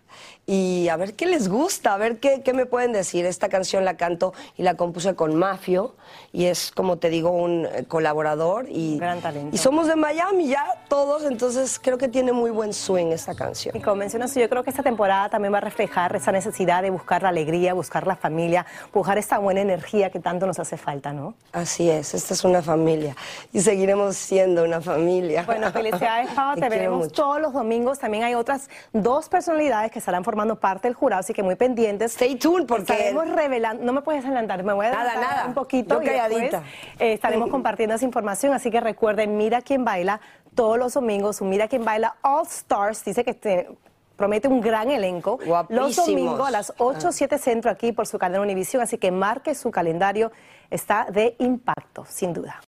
y 0.49 0.87
a 0.87 0.95
ver 0.95 1.13
qué 1.13 1.25
les 1.25 1.49
gusta, 1.49 1.93
a 1.93 1.97
ver 1.97 2.19
qué, 2.21 2.41
qué, 2.41 2.53
me 2.53 2.65
pueden 2.65 2.93
decir. 2.93 3.25
Esta 3.25 3.49
canción 3.49 3.83
la 3.83 3.97
canto 3.97 4.33
y 4.55 4.63
la 4.63 4.75
compuse 4.75 5.13
con 5.13 5.35
Mafio 5.35 5.93
y 6.31 6.45
es, 6.45 6.71
como 6.71 6.97
te 6.97 7.09
digo, 7.09 7.31
un 7.31 7.65
eh, 7.65 7.83
colaborador. 7.85 8.65
Y, 8.69 8.97
Gran 8.97 9.19
talento. 9.19 9.53
Y 9.53 9.59
somos 9.59 9.87
de 9.87 9.97
Miami 9.97 10.47
ya 10.47 10.65
todos, 10.87 11.25
entonces 11.25 11.77
creo 11.83 11.97
que 11.97 12.07
tiene 12.07 12.31
muy 12.31 12.49
buen 12.49 12.73
swing 12.73 13.07
esta 13.07 13.35
canción. 13.35 13.75
Y 13.75 13.81
como 13.81 13.97
mencionas, 13.97 14.33
yo 14.35 14.47
creo 14.47 14.63
que 14.63 14.69
esta 14.69 14.83
temporada 14.83 15.27
también 15.27 15.53
va 15.53 15.57
a 15.57 15.61
reflejar 15.61 16.15
esa 16.15 16.31
necesidad 16.31 16.81
de 16.81 16.91
buscar 16.91 17.23
la 17.23 17.29
alegría, 17.29 17.73
buscar 17.73 18.07
la 18.07 18.15
familia, 18.15 18.65
buscar 18.93 19.17
esta 19.17 19.39
buena 19.39 19.59
energía 19.59 20.11
que 20.11 20.21
tanto 20.21 20.47
nos 20.47 20.59
hace 20.59 20.77
falta, 20.77 21.11
¿no? 21.11 21.33
Así 21.51 21.89
es, 21.89 22.13
esta 22.13 22.33
es 22.33 22.45
una 22.45 22.61
familia 22.61 23.17
y 23.51 23.59
seguiremos 23.59 24.15
siendo 24.15 24.63
una 24.63 24.79
familia. 24.79 25.43
Bueno, 25.43 25.69
felicidades, 25.73 26.29
Pau, 26.35 26.55
te, 26.55 26.61
te 26.61 26.69
veremos 26.69 27.11
todos 27.11 27.41
los 27.41 27.51
domingos. 27.51 27.99
También 27.99 28.23
hay 28.23 28.35
otras 28.35 28.69
dos 28.93 29.27
personalidades 29.27 29.91
que 29.91 29.99
estarán 29.99 30.23
formando 30.23 30.36
parte 30.59 30.87
del 30.87 30.95
jurado, 30.95 31.19
así 31.19 31.33
que 31.33 31.43
muy 31.43 31.55
pendientes. 31.55 32.13
Stay 32.13 32.35
tuned 32.35 32.65
porque 32.65 32.93
estaremos 32.93 33.29
revelando, 33.29 33.83
no 33.83 33.93
me 33.93 34.01
puedes 34.01 34.23
adelantar, 34.25 34.63
me 34.63 34.73
voy 34.73 34.85
a 34.85 34.91
nada, 34.91 35.15
nada. 35.15 35.45
un 35.45 35.53
poquito 35.53 35.95
Yo 35.95 36.05
calladita. 36.05 36.61
Después, 36.61 36.63
eh, 36.99 37.13
estaremos 37.13 37.49
compartiendo 37.49 37.95
esa 37.95 38.05
información, 38.05 38.53
así 38.53 38.71
que 38.71 38.79
recuerden, 38.79 39.37
mira 39.37 39.61
quién 39.61 39.83
baila 39.83 40.21
todos 40.55 40.77
los 40.77 40.93
domingos, 40.93 41.41
un 41.41 41.49
mira 41.49 41.67
quién 41.67 41.85
baila 41.85 42.15
All 42.21 42.45
Stars, 42.47 43.03
dice 43.05 43.23
que 43.23 43.33
te 43.33 43.67
promete 44.15 44.47
un 44.47 44.59
gran 44.59 44.91
elenco. 44.91 45.39
Los 45.69 45.95
domingos 45.95 46.47
a 46.47 46.51
las 46.51 46.73
8, 46.77 47.11
7 47.11 47.37
centro 47.37 47.71
aquí 47.71 47.91
por 47.93 48.07
su 48.07 48.17
cadena 48.17 48.41
Univisión, 48.41 48.81
así 48.81 48.97
que 48.97 49.11
marque 49.11 49.55
su 49.55 49.71
calendario, 49.71 50.31
está 50.69 51.07
de 51.09 51.35
impacto, 51.39 52.05
sin 52.09 52.33
duda. 52.33 52.59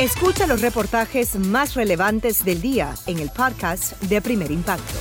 Escucha 0.00 0.46
los 0.46 0.62
reportajes 0.62 1.36
más 1.36 1.74
relevantes 1.74 2.44
del 2.44 2.60
día 2.60 2.94
en 3.06 3.18
el 3.18 3.30
podcast 3.30 4.00
de 4.02 4.20
Primer 4.20 4.50
Impacto. 4.50 4.94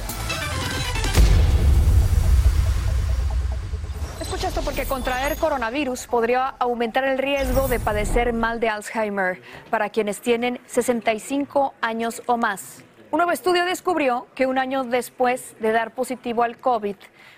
Escucha 4.30 4.50
esto 4.50 4.62
porque 4.62 4.86
contraer 4.86 5.38
coronavirus 5.38 6.06
podría 6.06 6.50
aumentar 6.60 7.04
el 7.04 7.18
riesgo 7.18 7.68
de 7.68 7.80
padecer 7.80 8.32
mal 8.32 8.60
de 8.60 8.70
Alzheimer 8.70 9.42
para 9.72 9.90
quienes 9.90 10.22
tienen 10.22 10.60
65 10.68 11.74
años 11.82 12.22
o 12.28 12.38
más. 12.38 12.84
Un 13.10 13.18
nuevo 13.18 13.32
estudio 13.32 13.66
descubrió 13.66 14.28
que 14.36 14.46
un 14.46 14.60
año 14.60 14.84
después 14.84 15.56
de 15.60 15.72
dar 15.72 15.96
positivo 15.96 16.44
al 16.44 16.60
COVID, 16.60 16.96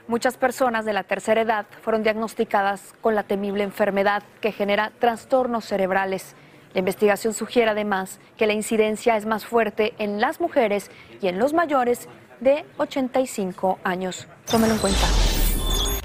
muchas 0.10 0.36
personas 0.36 0.84
de 0.84 0.92
la 0.92 1.04
tercera 1.04 1.40
edad 1.40 1.66
fueron 1.82 2.04
diagnosticadas 2.04 2.94
con 3.00 3.16
la 3.16 3.24
temible 3.24 3.64
enfermedad 3.64 4.22
que 4.42 4.52
genera 4.52 4.92
trastornos 5.00 5.64
cerebrales. 5.64 6.36
La 6.74 6.80
investigación 6.80 7.34
sugiere 7.34 7.72
además 7.72 8.20
que 8.36 8.48
la 8.48 8.54
incidencia 8.54 9.16
es 9.16 9.26
más 9.26 9.46
fuerte 9.46 9.94
en 9.98 10.20
las 10.20 10.42
mujeres 10.42 10.92
y 11.22 11.30
en 11.30 11.40
los 11.40 11.54
mayores 11.54 12.10
de 12.42 12.66
85 12.76 13.80
años. 13.86 14.28
Tómelo 14.52 14.74
en 14.74 14.80
cuenta. 14.80 15.08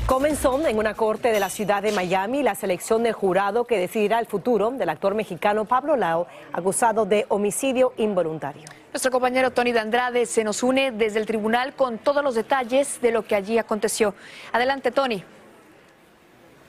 Comenzó 0.07 0.65
en 0.65 0.79
una 0.79 0.95
corte 0.95 1.33
de 1.33 1.41
la 1.41 1.51
ciudad 1.51 1.83
de 1.83 1.91
Miami 1.91 2.45
la 2.45 2.55
selección 2.55 3.03
del 3.03 3.13
jurado 3.13 3.65
que 3.65 3.77
decidirá 3.77 4.21
el 4.21 4.27
futuro 4.27 4.71
del 4.71 4.89
actor 4.89 5.17
mexicano 5.17 5.65
Pablo 5.65 5.97
Lao, 5.97 6.29
acusado 6.53 7.07
de 7.07 7.27
homicidio 7.29 7.93
involuntario. 7.97 8.63
Nuestro 8.93 9.11
compañero 9.11 9.51
Tony 9.51 9.73
de 9.73 9.81
Andrade 9.81 10.27
se 10.27 10.45
nos 10.45 10.63
une 10.63 10.93
desde 10.93 11.19
el 11.19 11.27
tribunal 11.27 11.75
con 11.75 11.99
todos 11.99 12.23
los 12.23 12.37
detalles 12.37 13.01
de 13.01 13.11
lo 13.11 13.27
que 13.27 13.35
allí 13.35 13.59
aconteció. 13.59 14.15
Adelante, 14.53 14.93
Tony. 14.93 15.25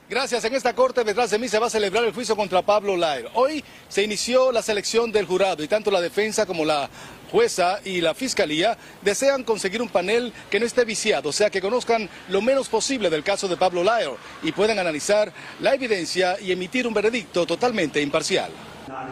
Gracias. 0.09 0.43
En 0.45 0.55
esta 0.55 0.73
corte 0.73 1.03
detrás 1.03 1.29
de 1.29 1.37
mí 1.37 1.47
se 1.47 1.59
va 1.59 1.67
a 1.67 1.69
celebrar 1.69 2.05
el 2.05 2.13
juicio 2.13 2.35
contra 2.35 2.63
Pablo 2.63 2.97
Lair. 2.97 3.27
Hoy 3.35 3.63
se 3.87 4.01
inició 4.01 4.51
la 4.51 4.63
selección 4.63 5.11
del 5.11 5.27
jurado 5.27 5.61
y 5.61 5.67
tanto 5.67 5.91
la 5.91 6.01
defensa 6.01 6.47
como 6.47 6.65
la 6.65 6.89
jueza 7.31 7.79
y 7.83 8.01
la 8.01 8.13
fiscalía 8.13 8.77
desean 9.01 9.43
conseguir 9.43 9.81
un 9.81 9.89
panel 9.89 10.33
que 10.49 10.59
no 10.59 10.65
esté 10.65 10.85
viciado, 10.85 11.29
o 11.29 11.33
sea, 11.33 11.49
que 11.49 11.61
conozcan 11.61 12.09
lo 12.29 12.41
menos 12.41 12.69
posible 12.69 13.09
del 13.09 13.23
caso 13.23 13.47
de 13.47 13.57
Pablo 13.57 13.83
Lair 13.83 14.11
y 14.43 14.51
puedan 14.51 14.79
analizar 14.79 15.31
la 15.59 15.73
evidencia 15.73 16.39
y 16.39 16.51
emitir 16.51 16.87
un 16.87 16.93
veredicto 16.93 17.45
totalmente 17.45 18.01
imparcial. 18.01 18.51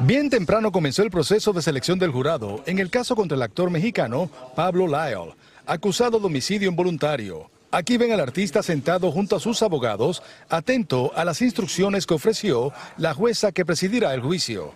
Bien 0.02 0.30
temprano 0.30 0.72
comenzó 0.72 1.04
el 1.04 1.12
proceso 1.12 1.52
de 1.52 1.62
selección 1.62 2.00
del 2.00 2.12
jurado 2.12 2.64
en 2.66 2.80
el 2.80 2.90
caso 2.90 3.16
contra 3.16 3.36
el 3.36 3.42
actor 3.42 3.70
mexicano 3.70 4.30
Pablo 4.56 4.88
Lyle, 4.88 5.36
acusado 5.66 6.20
de 6.20 6.26
homicidio 6.26 6.70
involuntario. 6.70 7.50
Aquí 7.72 7.98
ven 7.98 8.14
al 8.14 8.22
artista 8.22 8.64
sentado 8.64 9.12
junto 9.12 9.36
a 9.36 9.40
sus 9.40 9.62
abogados, 9.62 10.24
atento 10.50 11.12
a 11.14 11.26
las 11.26 11.42
instrucciones 11.42 12.06
que 12.06 12.14
ofreció 12.14 12.72
la 12.98 13.14
jueza 13.14 13.52
que 13.52 13.66
presidirá 13.66 14.14
el 14.14 14.22
juicio. 14.22 14.74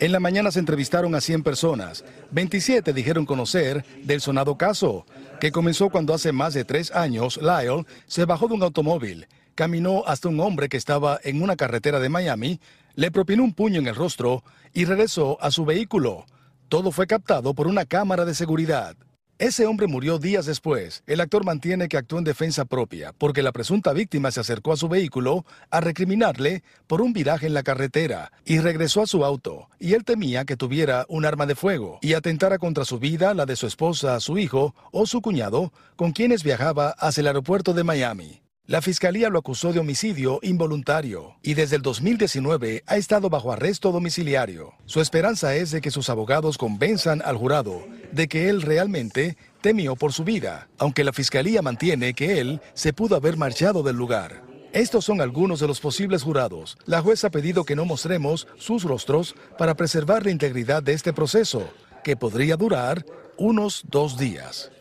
En 0.00 0.12
la 0.12 0.20
mañana 0.20 0.50
se 0.50 0.58
entrevistaron 0.58 1.14
a 1.14 1.20
100 1.20 1.42
personas. 1.42 2.04
27 2.30 2.92
dijeron 2.92 3.26
conocer 3.26 3.84
del 4.02 4.20
sonado 4.20 4.56
caso, 4.56 5.06
que 5.40 5.52
comenzó 5.52 5.90
cuando 5.90 6.14
hace 6.14 6.32
más 6.32 6.54
de 6.54 6.64
tres 6.64 6.90
años 6.92 7.38
Lyle 7.42 7.84
se 8.06 8.24
bajó 8.24 8.48
de 8.48 8.54
un 8.54 8.62
automóvil, 8.62 9.26
caminó 9.54 10.04
hasta 10.06 10.28
un 10.28 10.40
hombre 10.40 10.68
que 10.68 10.76
estaba 10.76 11.18
en 11.24 11.42
una 11.42 11.56
carretera 11.56 11.98
de 11.98 12.08
Miami, 12.08 12.60
le 12.94 13.10
propinó 13.10 13.44
un 13.44 13.52
puño 13.52 13.80
en 13.80 13.86
el 13.86 13.94
rostro 13.94 14.42
y 14.72 14.84
regresó 14.84 15.38
a 15.40 15.50
su 15.50 15.64
vehículo. 15.64 16.26
Todo 16.68 16.90
fue 16.90 17.06
captado 17.06 17.54
por 17.54 17.66
una 17.66 17.84
cámara 17.84 18.24
de 18.24 18.34
seguridad. 18.34 18.96
Ese 19.38 19.66
hombre 19.66 19.86
murió 19.86 20.18
días 20.18 20.46
después. 20.46 21.02
El 21.06 21.20
actor 21.20 21.44
mantiene 21.44 21.88
que 21.88 21.98
actuó 21.98 22.18
en 22.18 22.24
defensa 22.24 22.64
propia 22.64 23.12
porque 23.12 23.42
la 23.42 23.52
presunta 23.52 23.92
víctima 23.92 24.30
se 24.30 24.40
acercó 24.40 24.72
a 24.72 24.78
su 24.78 24.88
vehículo 24.88 25.44
a 25.70 25.82
recriminarle 25.82 26.62
por 26.86 27.02
un 27.02 27.12
viraje 27.12 27.46
en 27.46 27.52
la 27.52 27.62
carretera 27.62 28.32
y 28.46 28.60
regresó 28.60 29.02
a 29.02 29.06
su 29.06 29.26
auto. 29.26 29.68
Y 29.78 29.92
él 29.92 30.04
temía 30.04 30.46
que 30.46 30.56
tuviera 30.56 31.04
un 31.10 31.26
arma 31.26 31.44
de 31.44 31.54
fuego 31.54 31.98
y 32.00 32.14
atentara 32.14 32.56
contra 32.56 32.86
su 32.86 32.98
vida, 32.98 33.34
la 33.34 33.44
de 33.44 33.56
su 33.56 33.66
esposa, 33.66 34.18
su 34.20 34.38
hijo 34.38 34.74
o 34.90 35.04
su 35.04 35.20
cuñado, 35.20 35.70
con 35.96 36.12
quienes 36.12 36.42
viajaba 36.42 36.92
hacia 36.92 37.20
el 37.20 37.26
aeropuerto 37.26 37.74
de 37.74 37.84
Miami. 37.84 38.45
La 38.68 38.82
fiscalía 38.82 39.28
lo 39.28 39.38
acusó 39.38 39.72
de 39.72 39.78
homicidio 39.78 40.40
involuntario 40.42 41.36
y 41.40 41.54
desde 41.54 41.76
el 41.76 41.82
2019 41.82 42.82
ha 42.84 42.96
estado 42.96 43.30
bajo 43.30 43.52
arresto 43.52 43.92
domiciliario. 43.92 44.74
Su 44.86 45.00
esperanza 45.00 45.54
es 45.54 45.70
de 45.70 45.80
que 45.80 45.92
sus 45.92 46.10
abogados 46.10 46.58
convenzan 46.58 47.22
al 47.24 47.36
jurado 47.36 47.86
de 48.10 48.26
que 48.26 48.48
él 48.48 48.62
realmente 48.62 49.36
temió 49.60 49.94
por 49.94 50.12
su 50.12 50.24
vida, 50.24 50.66
aunque 50.78 51.04
la 51.04 51.12
fiscalía 51.12 51.62
mantiene 51.62 52.14
que 52.14 52.40
él 52.40 52.60
se 52.74 52.92
pudo 52.92 53.14
haber 53.14 53.36
marchado 53.36 53.84
del 53.84 53.94
lugar. 53.94 54.42
Estos 54.72 55.04
son 55.04 55.20
algunos 55.20 55.60
de 55.60 55.68
los 55.68 55.78
posibles 55.78 56.24
jurados. 56.24 56.76
La 56.86 57.02
jueza 57.02 57.28
ha 57.28 57.30
pedido 57.30 57.62
que 57.62 57.76
no 57.76 57.84
mostremos 57.84 58.48
sus 58.58 58.82
rostros 58.82 59.36
para 59.58 59.76
preservar 59.76 60.24
la 60.24 60.32
integridad 60.32 60.82
de 60.82 60.92
este 60.92 61.12
proceso, 61.12 61.70
que 62.02 62.16
podría 62.16 62.56
durar 62.56 63.06
unos 63.36 63.84
dos 63.88 64.18
días. 64.18 64.72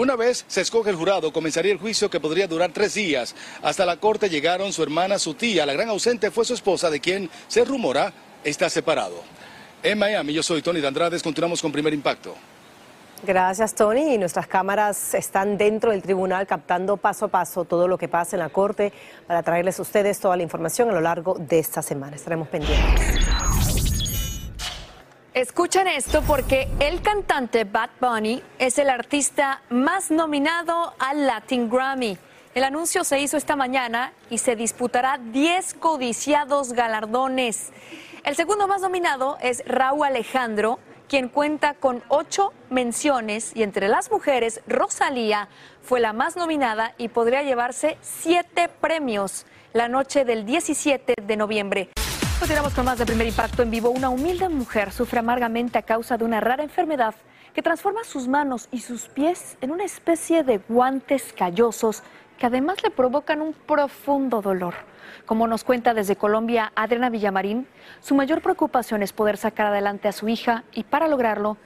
Una 0.00 0.16
vez 0.16 0.46
se 0.48 0.62
escoge 0.62 0.88
el 0.88 0.96
jurado, 0.96 1.30
comenzaría 1.30 1.72
el 1.72 1.78
juicio 1.78 2.08
que 2.08 2.20
podría 2.20 2.46
durar 2.46 2.70
tres 2.72 2.94
días. 2.94 3.34
Hasta 3.60 3.84
la 3.84 3.98
corte 3.98 4.30
llegaron 4.30 4.72
su 4.72 4.82
hermana, 4.82 5.18
su 5.18 5.34
tía. 5.34 5.66
La 5.66 5.74
gran 5.74 5.90
ausente 5.90 6.30
fue 6.30 6.46
su 6.46 6.54
esposa, 6.54 6.88
de 6.88 7.00
quien 7.00 7.28
se 7.48 7.66
rumora 7.66 8.10
está 8.42 8.70
separado. 8.70 9.16
En 9.82 9.98
Miami, 9.98 10.32
yo 10.32 10.42
soy 10.42 10.62
Tony 10.62 10.80
Dandrades. 10.80 11.22
Continuamos 11.22 11.60
con 11.60 11.70
Primer 11.70 11.92
Impacto. 11.92 12.34
Gracias, 13.26 13.74
Tony. 13.74 14.14
Y 14.14 14.16
nuestras 14.16 14.46
cámaras 14.46 15.12
están 15.12 15.58
dentro 15.58 15.90
del 15.90 16.00
tribunal 16.00 16.46
captando 16.46 16.96
paso 16.96 17.26
a 17.26 17.28
paso 17.28 17.66
todo 17.66 17.86
lo 17.86 17.98
que 17.98 18.08
pasa 18.08 18.36
en 18.36 18.40
la 18.40 18.48
corte 18.48 18.94
para 19.26 19.42
traerles 19.42 19.80
a 19.80 19.82
ustedes 19.82 20.18
toda 20.18 20.34
la 20.34 20.42
información 20.42 20.88
a 20.88 20.92
lo 20.94 21.02
largo 21.02 21.36
de 21.38 21.58
esta 21.58 21.82
semana. 21.82 22.16
Estaremos 22.16 22.48
pendientes. 22.48 23.29
Escuchen 25.34 25.86
esto 25.86 26.22
porque 26.22 26.68
el 26.80 27.02
cantante 27.02 27.62
Bad 27.62 27.90
Bunny 28.00 28.42
es 28.58 28.78
el 28.78 28.90
artista 28.90 29.62
más 29.70 30.10
nominado 30.10 30.92
al 30.98 31.24
Latin 31.24 31.70
Grammy. 31.70 32.18
El 32.52 32.64
anuncio 32.64 33.04
se 33.04 33.20
hizo 33.20 33.36
esta 33.36 33.54
mañana 33.54 34.12
y 34.28 34.38
se 34.38 34.56
disputará 34.56 35.18
10 35.18 35.74
codiciados 35.74 36.72
galardones. 36.72 37.70
El 38.24 38.34
segundo 38.34 38.66
más 38.66 38.82
nominado 38.82 39.38
es 39.40 39.62
Raúl 39.66 40.04
Alejandro, 40.04 40.80
quien 41.08 41.28
cuenta 41.28 41.74
con 41.74 42.02
ocho 42.08 42.52
menciones 42.68 43.52
y 43.54 43.62
entre 43.62 43.86
las 43.86 44.10
mujeres 44.10 44.62
Rosalía 44.66 45.48
fue 45.80 46.00
la 46.00 46.12
más 46.12 46.34
nominada 46.34 46.94
y 46.98 47.06
podría 47.06 47.44
llevarse 47.44 47.98
siete 48.00 48.68
premios. 48.68 49.46
la 49.72 49.86
noche 49.86 50.24
del 50.24 50.44
17 50.44 51.14
de 51.22 51.36
noviembre. 51.36 51.90
Continuamos 52.40 52.72
con 52.72 52.86
más 52.86 52.96
de 52.96 53.04
primer 53.04 53.26
impacto 53.26 53.62
en 53.62 53.70
vivo. 53.70 53.90
Una 53.90 54.08
humilde 54.08 54.48
mujer 54.48 54.92
sufre 54.92 55.18
amargamente 55.18 55.76
a 55.76 55.82
causa 55.82 56.16
de 56.16 56.24
una 56.24 56.40
rara 56.40 56.62
enfermedad 56.62 57.14
que 57.52 57.60
transforma 57.60 58.02
sus 58.02 58.28
manos 58.28 58.66
y 58.72 58.80
sus 58.80 59.08
pies 59.08 59.58
en 59.60 59.70
una 59.70 59.84
especie 59.84 60.42
de 60.42 60.56
guantes 60.66 61.34
callosos 61.34 62.02
que 62.38 62.46
además 62.46 62.82
le 62.82 62.90
provocan 62.90 63.42
un 63.42 63.52
profundo 63.52 64.40
dolor. 64.40 64.72
Como 65.26 65.46
nos 65.46 65.64
cuenta 65.64 65.92
desde 65.92 66.16
Colombia 66.16 66.72
Adriana 66.74 67.10
Villamarín, 67.10 67.68
su 68.00 68.14
mayor 68.14 68.40
preocupación 68.40 69.02
es 69.02 69.12
poder 69.12 69.36
sacar 69.36 69.66
adelante 69.66 70.08
a 70.08 70.12
su 70.12 70.26
hija 70.26 70.64
y 70.72 70.84
para 70.84 71.08
lograrlo 71.08 71.58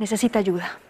necesita 0.00 0.40
ayuda. 0.40 0.80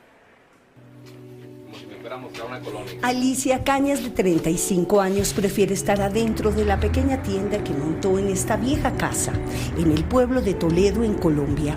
Alicia 3.03 3.65
Cañas, 3.65 4.03
de 4.03 4.11
35 4.11 5.01
años, 5.01 5.33
prefiere 5.33 5.75
estar 5.75 6.01
adentro 6.01 6.53
de 6.53 6.65
la 6.65 6.79
pequeña 6.79 7.23
tienda 7.23 7.63
que 7.65 7.73
montó 7.73 8.19
en 8.19 8.29
esta 8.29 8.57
vieja 8.57 8.93
casa, 8.93 9.33
en 9.77 9.91
el 9.91 10.05
pueblo 10.05 10.41
de 10.41 10.55
Toledo, 10.55 11.03
en 11.03 11.15
Colombia. 11.15 11.77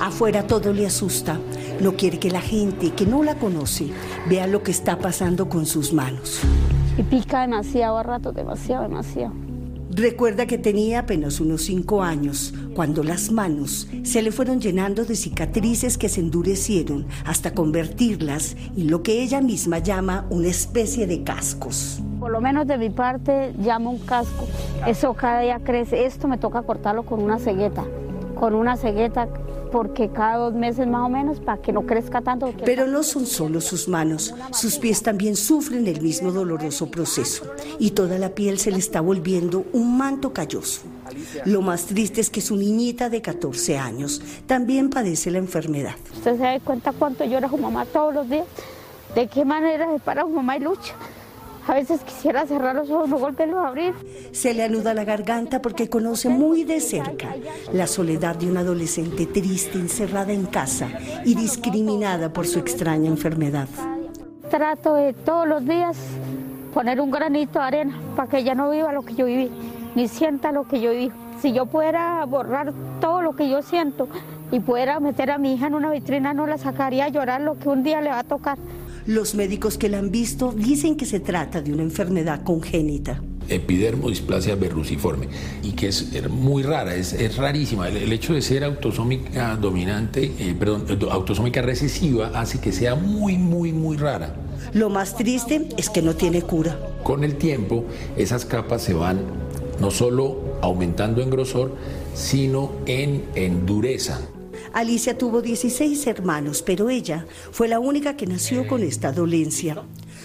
Afuera 0.00 0.46
todo 0.46 0.72
le 0.72 0.86
asusta. 0.86 1.40
No 1.80 1.96
quiere 1.96 2.18
que 2.18 2.30
la 2.30 2.40
gente 2.40 2.90
que 2.90 3.06
no 3.06 3.22
la 3.22 3.36
conoce 3.36 3.88
vea 4.28 4.46
lo 4.46 4.62
que 4.62 4.70
está 4.70 4.98
pasando 4.98 5.48
con 5.48 5.64
sus 5.66 5.92
manos. 5.92 6.40
Y 6.96 7.02
pica 7.02 7.42
demasiado 7.42 7.96
a 7.96 8.02
rato, 8.02 8.32
demasiado, 8.32 8.82
demasiado. 8.82 9.47
Recuerda 9.98 10.46
que 10.46 10.58
tenía 10.58 11.00
apenas 11.00 11.40
unos 11.40 11.62
cinco 11.62 12.04
años 12.04 12.54
cuando 12.72 13.02
las 13.02 13.32
manos 13.32 13.88
se 14.04 14.22
le 14.22 14.30
fueron 14.30 14.60
llenando 14.60 15.04
de 15.04 15.16
cicatrices 15.16 15.98
que 15.98 16.08
se 16.08 16.20
endurecieron 16.20 17.04
hasta 17.24 17.52
convertirlas 17.52 18.56
en 18.76 18.92
lo 18.92 19.02
que 19.02 19.20
ella 19.24 19.40
misma 19.40 19.80
llama 19.80 20.24
una 20.30 20.46
especie 20.46 21.08
de 21.08 21.24
cascos. 21.24 22.00
Por 22.20 22.30
lo 22.30 22.40
menos 22.40 22.68
de 22.68 22.78
mi 22.78 22.90
parte 22.90 23.52
llamo 23.58 23.90
un 23.90 23.98
casco. 23.98 24.46
Eso 24.86 25.14
cada 25.14 25.40
día 25.40 25.58
crece. 25.64 26.06
Esto 26.06 26.28
me 26.28 26.38
toca 26.38 26.62
cortarlo 26.62 27.02
con 27.02 27.20
una 27.20 27.40
cegueta. 27.40 27.84
Con 28.36 28.54
una 28.54 28.76
cegueta 28.76 29.28
porque 29.70 30.08
cada 30.10 30.36
dos 30.36 30.54
meses 30.54 30.86
más 30.86 31.06
o 31.06 31.08
menos 31.08 31.40
para 31.40 31.60
que 31.60 31.72
no 31.72 31.82
crezca 31.82 32.20
tanto. 32.20 32.52
Pero 32.64 32.86
no 32.86 33.02
son 33.02 33.26
solo 33.26 33.60
sus 33.60 33.88
manos, 33.88 34.34
sus 34.52 34.78
pies 34.78 35.02
también 35.02 35.36
sufren 35.36 35.86
el 35.86 36.00
mismo 36.00 36.32
doloroso 36.32 36.90
proceso 36.90 37.44
y 37.78 37.90
toda 37.90 38.18
la 38.18 38.30
piel 38.30 38.58
se 38.58 38.70
le 38.70 38.78
está 38.78 39.00
volviendo 39.00 39.64
un 39.72 39.96
manto 39.96 40.32
calloso. 40.32 40.82
Lo 41.44 41.62
más 41.62 41.86
triste 41.86 42.20
es 42.20 42.30
que 42.30 42.40
su 42.40 42.56
niñita 42.56 43.08
de 43.08 43.22
14 43.22 43.78
años 43.78 44.20
también 44.46 44.90
padece 44.90 45.30
la 45.30 45.38
enfermedad. 45.38 45.94
Usted 46.14 46.36
se 46.36 46.42
da 46.42 46.60
cuenta 46.60 46.92
cuánto 46.92 47.24
llora 47.24 47.48
su 47.48 47.58
mamá 47.58 47.86
todos 47.86 48.14
los 48.14 48.28
días, 48.28 48.46
de 49.14 49.26
qué 49.26 49.44
manera 49.44 49.88
se 49.92 49.98
para 50.00 50.22
su 50.22 50.28
mamá 50.28 50.56
y 50.56 50.60
lucha. 50.60 50.94
A 51.68 51.74
veces 51.74 52.00
quisiera 52.00 52.46
cerrar 52.46 52.74
los 52.74 52.88
ojos, 52.90 53.10
no 53.10 53.18
volverlos 53.18 53.62
a 53.62 53.68
abrir. 53.68 53.94
Se 54.32 54.54
le 54.54 54.64
anuda 54.64 54.94
la 54.94 55.04
garganta 55.04 55.60
porque 55.60 55.90
conoce 55.90 56.30
muy 56.30 56.64
de 56.64 56.80
cerca 56.80 57.36
la 57.74 57.86
soledad 57.86 58.36
de 58.36 58.50
una 58.50 58.60
adolescente 58.60 59.26
triste, 59.26 59.78
encerrada 59.78 60.32
en 60.32 60.46
casa 60.46 60.88
y 61.26 61.34
discriminada 61.34 62.32
por 62.32 62.46
su 62.46 62.58
extraña 62.58 63.08
enfermedad. 63.08 63.68
Trato 64.50 64.94
de 64.94 65.12
todos 65.12 65.46
los 65.46 65.62
días 65.66 65.98
poner 66.72 67.02
un 67.02 67.10
granito 67.10 67.58
de 67.58 67.64
arena 67.66 67.98
para 68.16 68.30
que 68.30 68.38
ella 68.38 68.54
no 68.54 68.70
viva 68.70 68.90
lo 68.94 69.02
que 69.02 69.14
yo 69.14 69.26
viví, 69.26 69.50
ni 69.94 70.08
sienta 70.08 70.52
lo 70.52 70.66
que 70.66 70.80
yo 70.80 70.90
viví. 70.92 71.12
Si 71.42 71.52
yo 71.52 71.66
pudiera 71.66 72.24
borrar 72.24 72.72
todo 72.98 73.20
lo 73.20 73.36
que 73.36 73.50
yo 73.50 73.60
siento 73.60 74.08
y 74.50 74.60
pudiera 74.60 75.00
meter 75.00 75.30
a 75.30 75.36
mi 75.36 75.52
hija 75.52 75.66
en 75.66 75.74
una 75.74 75.90
vitrina, 75.90 76.32
no 76.32 76.46
la 76.46 76.56
sacaría 76.56 77.04
a 77.04 77.08
llorar 77.08 77.42
lo 77.42 77.58
que 77.58 77.68
un 77.68 77.82
día 77.82 78.00
le 78.00 78.08
va 78.08 78.20
a 78.20 78.24
tocar. 78.24 78.56
Los 79.08 79.34
médicos 79.34 79.78
que 79.78 79.88
la 79.88 80.00
han 80.00 80.10
visto 80.10 80.52
dicen 80.52 80.94
que 80.94 81.06
se 81.06 81.18
trata 81.18 81.62
de 81.62 81.72
una 81.72 81.82
enfermedad 81.82 82.42
congénita 82.42 83.22
epidermodisplasia 83.48 84.54
verruciforme 84.56 85.28
y 85.62 85.72
que 85.72 85.88
es 85.88 86.28
muy 86.28 86.62
rara, 86.62 86.94
es, 86.94 87.14
es 87.14 87.38
rarísima. 87.38 87.88
El, 87.88 88.12
hecho 88.12 88.34
de 88.34 88.42
ser 88.42 88.62
autosómica 88.62 89.56
dominante, 89.56 90.30
eh, 90.38 90.54
perdón, 90.58 90.84
autosómica 91.10 91.62
recesiva 91.62 92.32
hace 92.34 92.60
que 92.60 92.70
sea 92.70 92.96
muy, 92.96 93.38
muy, 93.38 93.72
muy 93.72 93.96
rara. 93.96 94.34
Lo 94.74 94.90
más 94.90 95.16
triste 95.16 95.70
es 95.78 95.88
que 95.88 96.02
no 96.02 96.14
tiene 96.14 96.42
cura. 96.42 96.78
Con 97.02 97.24
el 97.24 97.36
tiempo, 97.36 97.86
esas 98.18 98.44
capas 98.44 98.82
se 98.82 98.92
van 98.92 99.22
no 99.80 99.90
solo 99.90 100.58
aumentando 100.60 101.22
en 101.22 101.30
grosor, 101.30 101.74
sino 102.12 102.72
en, 102.84 103.24
en 103.34 103.64
dureza. 103.64 104.20
Alicia 104.78 105.18
tuvo 105.18 105.42
16 105.42 106.06
hermanos, 106.06 106.62
pero 106.62 106.88
ella 106.88 107.26
fue 107.50 107.66
la 107.66 107.80
única 107.80 108.16
que 108.16 108.28
nació 108.28 108.68
con 108.68 108.84
esta 108.84 109.10
dolencia. 109.10 109.82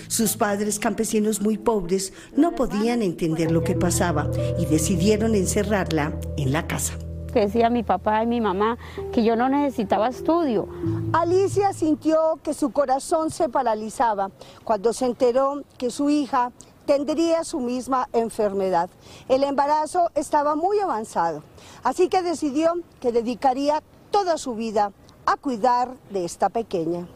Sus 0.08 0.38
padres, 0.38 0.78
campesinos 0.78 1.42
muy 1.42 1.58
pobres, 1.58 2.14
no 2.38 2.54
podían 2.54 3.02
entender 3.02 3.50
lo 3.50 3.64
que 3.64 3.74
pasaba 3.74 4.30
y 4.60 4.68
decidieron 4.68 5.34
encerrarla 5.34 6.14
en 6.38 6.52
la 6.52 6.68
casa. 6.68 6.94
decía 7.34 7.72
mi 7.72 7.82
papá 7.82 8.22
y 8.22 8.28
mi 8.28 8.42
mamá 8.42 8.78
que 9.12 9.24
yo 9.24 9.36
no 9.36 9.50
necesitaba 9.50 10.10
estudio. 10.10 10.68
Alicia 11.14 11.74
sintió 11.74 12.40
que 12.44 12.54
su 12.54 12.70
corazón 12.70 13.32
se 13.32 13.50
paralizaba 13.50 14.30
cuando 14.64 14.94
se 14.94 15.08
enteró 15.08 15.64
que 15.80 15.90
su 15.90 16.12
hija 16.12 16.52
tendría 16.86 17.44
su 17.44 17.60
misma 17.60 18.08
enfermedad. 18.14 18.88
El 19.30 19.44
embarazo 19.44 20.12
estaba 20.14 20.56
muy 20.56 20.80
avanzado, 20.80 21.42
así 21.84 22.08
que 22.08 22.22
decidió 22.22 22.74
que 23.00 23.12
dedicaría 23.12 23.82
toda 24.14 24.38
su 24.38 24.54
vida 24.54 24.92
a 25.26 25.38
cuidar 25.38 25.96
de 26.12 26.24
esta 26.24 26.50
pequeña. 26.50 27.08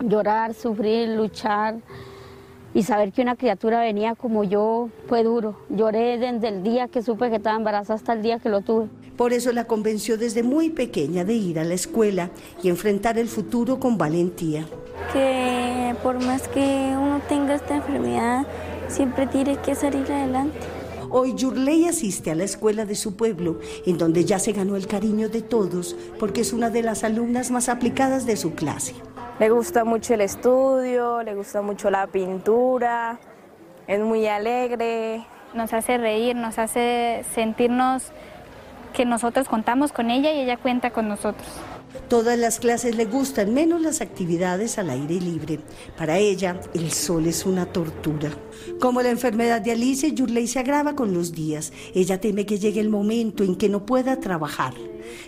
Llorar, 0.00 0.54
sufrir, 0.54 1.10
luchar 1.10 1.76
y 2.74 2.82
saber 2.82 3.12
que 3.12 3.22
una 3.22 3.36
criatura 3.36 3.80
venía 3.80 4.16
como 4.16 4.42
yo 4.42 4.88
fue 5.06 5.22
duro. 5.22 5.56
Lloré 5.68 6.18
desde 6.18 6.48
el 6.48 6.64
día 6.64 6.88
que 6.88 7.00
supe 7.00 7.30
que 7.30 7.36
estaba 7.36 7.56
embarazada 7.56 7.94
hasta 7.94 8.12
el 8.14 8.22
día 8.22 8.40
que 8.40 8.48
lo 8.48 8.60
tuve. 8.60 8.88
Por 9.16 9.32
eso 9.32 9.52
la 9.52 9.66
convenció 9.66 10.18
desde 10.18 10.42
muy 10.42 10.70
pequeña 10.70 11.24
de 11.24 11.34
ir 11.34 11.60
a 11.60 11.64
la 11.64 11.74
escuela 11.74 12.30
y 12.60 12.70
enfrentar 12.70 13.18
el 13.18 13.28
futuro 13.28 13.78
con 13.78 13.96
valentía. 13.96 14.66
Que 15.12 15.94
por 16.02 16.18
más 16.24 16.48
que 16.48 16.92
uno 16.98 17.20
tenga 17.28 17.54
esta 17.54 17.76
enfermedad, 17.76 18.46
siempre 18.88 19.28
tiene 19.28 19.58
que 19.58 19.76
salir 19.76 20.10
adelante. 20.10 20.81
Hoy 21.14 21.34
Yurley 21.34 21.86
asiste 21.88 22.30
a 22.30 22.34
la 22.34 22.44
escuela 22.44 22.86
de 22.86 22.94
su 22.94 23.16
pueblo, 23.16 23.60
en 23.84 23.98
donde 23.98 24.24
ya 24.24 24.38
se 24.38 24.52
ganó 24.52 24.76
el 24.76 24.86
cariño 24.86 25.28
de 25.28 25.42
todos, 25.42 25.94
porque 26.18 26.40
es 26.40 26.54
una 26.54 26.70
de 26.70 26.80
las 26.80 27.04
alumnas 27.04 27.50
más 27.50 27.68
aplicadas 27.68 28.24
de 28.24 28.38
su 28.38 28.54
clase. 28.54 28.94
Le 29.38 29.50
gusta 29.50 29.84
mucho 29.84 30.14
el 30.14 30.22
estudio, 30.22 31.22
le 31.22 31.34
gusta 31.34 31.60
mucho 31.60 31.90
la 31.90 32.06
pintura, 32.06 33.20
es 33.86 34.00
muy 34.00 34.26
alegre. 34.26 35.26
Nos 35.52 35.74
hace 35.74 35.98
reír, 35.98 36.34
nos 36.34 36.58
hace 36.58 37.26
sentirnos 37.34 38.04
que 38.94 39.04
nosotros 39.04 39.50
contamos 39.50 39.92
con 39.92 40.10
ella 40.10 40.32
y 40.32 40.40
ella 40.40 40.56
cuenta 40.56 40.92
con 40.92 41.08
nosotros. 41.08 41.46
Todas 42.08 42.38
las 42.38 42.58
clases 42.58 42.96
le 42.96 43.06
gustan, 43.06 43.54
menos 43.54 43.80
las 43.80 44.00
actividades 44.00 44.78
al 44.78 44.90
aire 44.90 45.14
libre. 45.14 45.60
Para 45.96 46.18
ella, 46.18 46.60
el 46.74 46.90
sol 46.92 47.26
es 47.26 47.46
una 47.46 47.66
tortura. 47.66 48.30
Como 48.80 49.02
la 49.02 49.10
enfermedad 49.10 49.60
de 49.60 49.72
Alicia, 49.72 50.08
Yurley 50.08 50.46
se 50.46 50.58
agrava 50.58 50.94
con 50.94 51.14
los 51.14 51.32
días. 51.32 51.72
Ella 51.94 52.20
teme 52.20 52.46
que 52.46 52.58
llegue 52.58 52.80
el 52.80 52.90
momento 52.90 53.44
en 53.44 53.56
que 53.56 53.68
no 53.68 53.86
pueda 53.86 54.20
trabajar, 54.20 54.74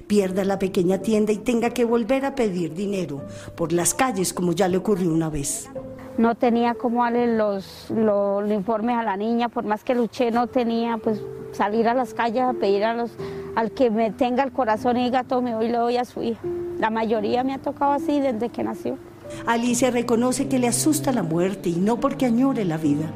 pierda 0.07 0.45
la 0.45 0.59
pequeña 0.59 0.99
tienda 0.99 1.33
y 1.33 1.39
tenga 1.39 1.71
que 1.71 1.85
volver 1.85 2.25
a 2.25 2.35
pedir 2.35 2.75
dinero 2.75 3.23
por 3.57 3.73
las 3.73 3.95
calles 3.95 4.33
como 4.33 4.53
ya 4.53 4.69
le 4.69 4.77
ocurrió 4.77 5.13
una 5.13 5.31
vez. 5.31 5.71
No 6.19 6.35
tenía 6.35 6.75
cómo 6.75 7.03
darle 7.03 7.37
los, 7.37 7.91
los, 7.91 8.49
informes 8.51 8.97
a 8.97 9.03
la 9.03 9.17
niña, 9.17 9.49
por 9.49 9.65
más 9.65 9.83
que 9.83 9.95
luché, 9.95 10.31
no 10.31 10.47
tenía 10.47 10.97
pues 10.99 11.21
salir 11.53 11.89
a 11.89 11.95
las 11.95 12.15
calles 12.15 12.43
a 12.43 12.53
pedir 12.53 12.85
a 12.85 12.95
los, 12.95 13.11
al 13.55 13.73
que 13.73 13.91
me 13.91 14.11
tenga 14.11 14.43
el 14.43 14.53
corazón 14.53 14.97
y 14.97 15.05
diga 15.05 15.25
tome 15.25 15.55
hoy 15.55 15.69
le 15.69 15.79
doy 15.79 15.97
a 15.97 16.05
su 16.05 16.23
hija. 16.23 16.43
La 16.79 16.91
mayoría 16.91 17.45
me 17.45 17.55
ha 17.55 17.59
tocado 17.59 17.93
así 17.93 18.21
desde 18.21 18.49
que 18.49 18.65
nació. 18.65 18.99
Alicia 19.47 19.91
reconoce 19.91 20.49
que 20.49 20.59
le 20.59 20.69
asusta 20.69 21.13
la 21.13 21.23
muerte 21.23 21.71
y 21.71 21.77
no 21.77 21.99
porque 21.99 22.27
añore 22.27 22.65
la 22.65 22.77
vida, 22.77 23.11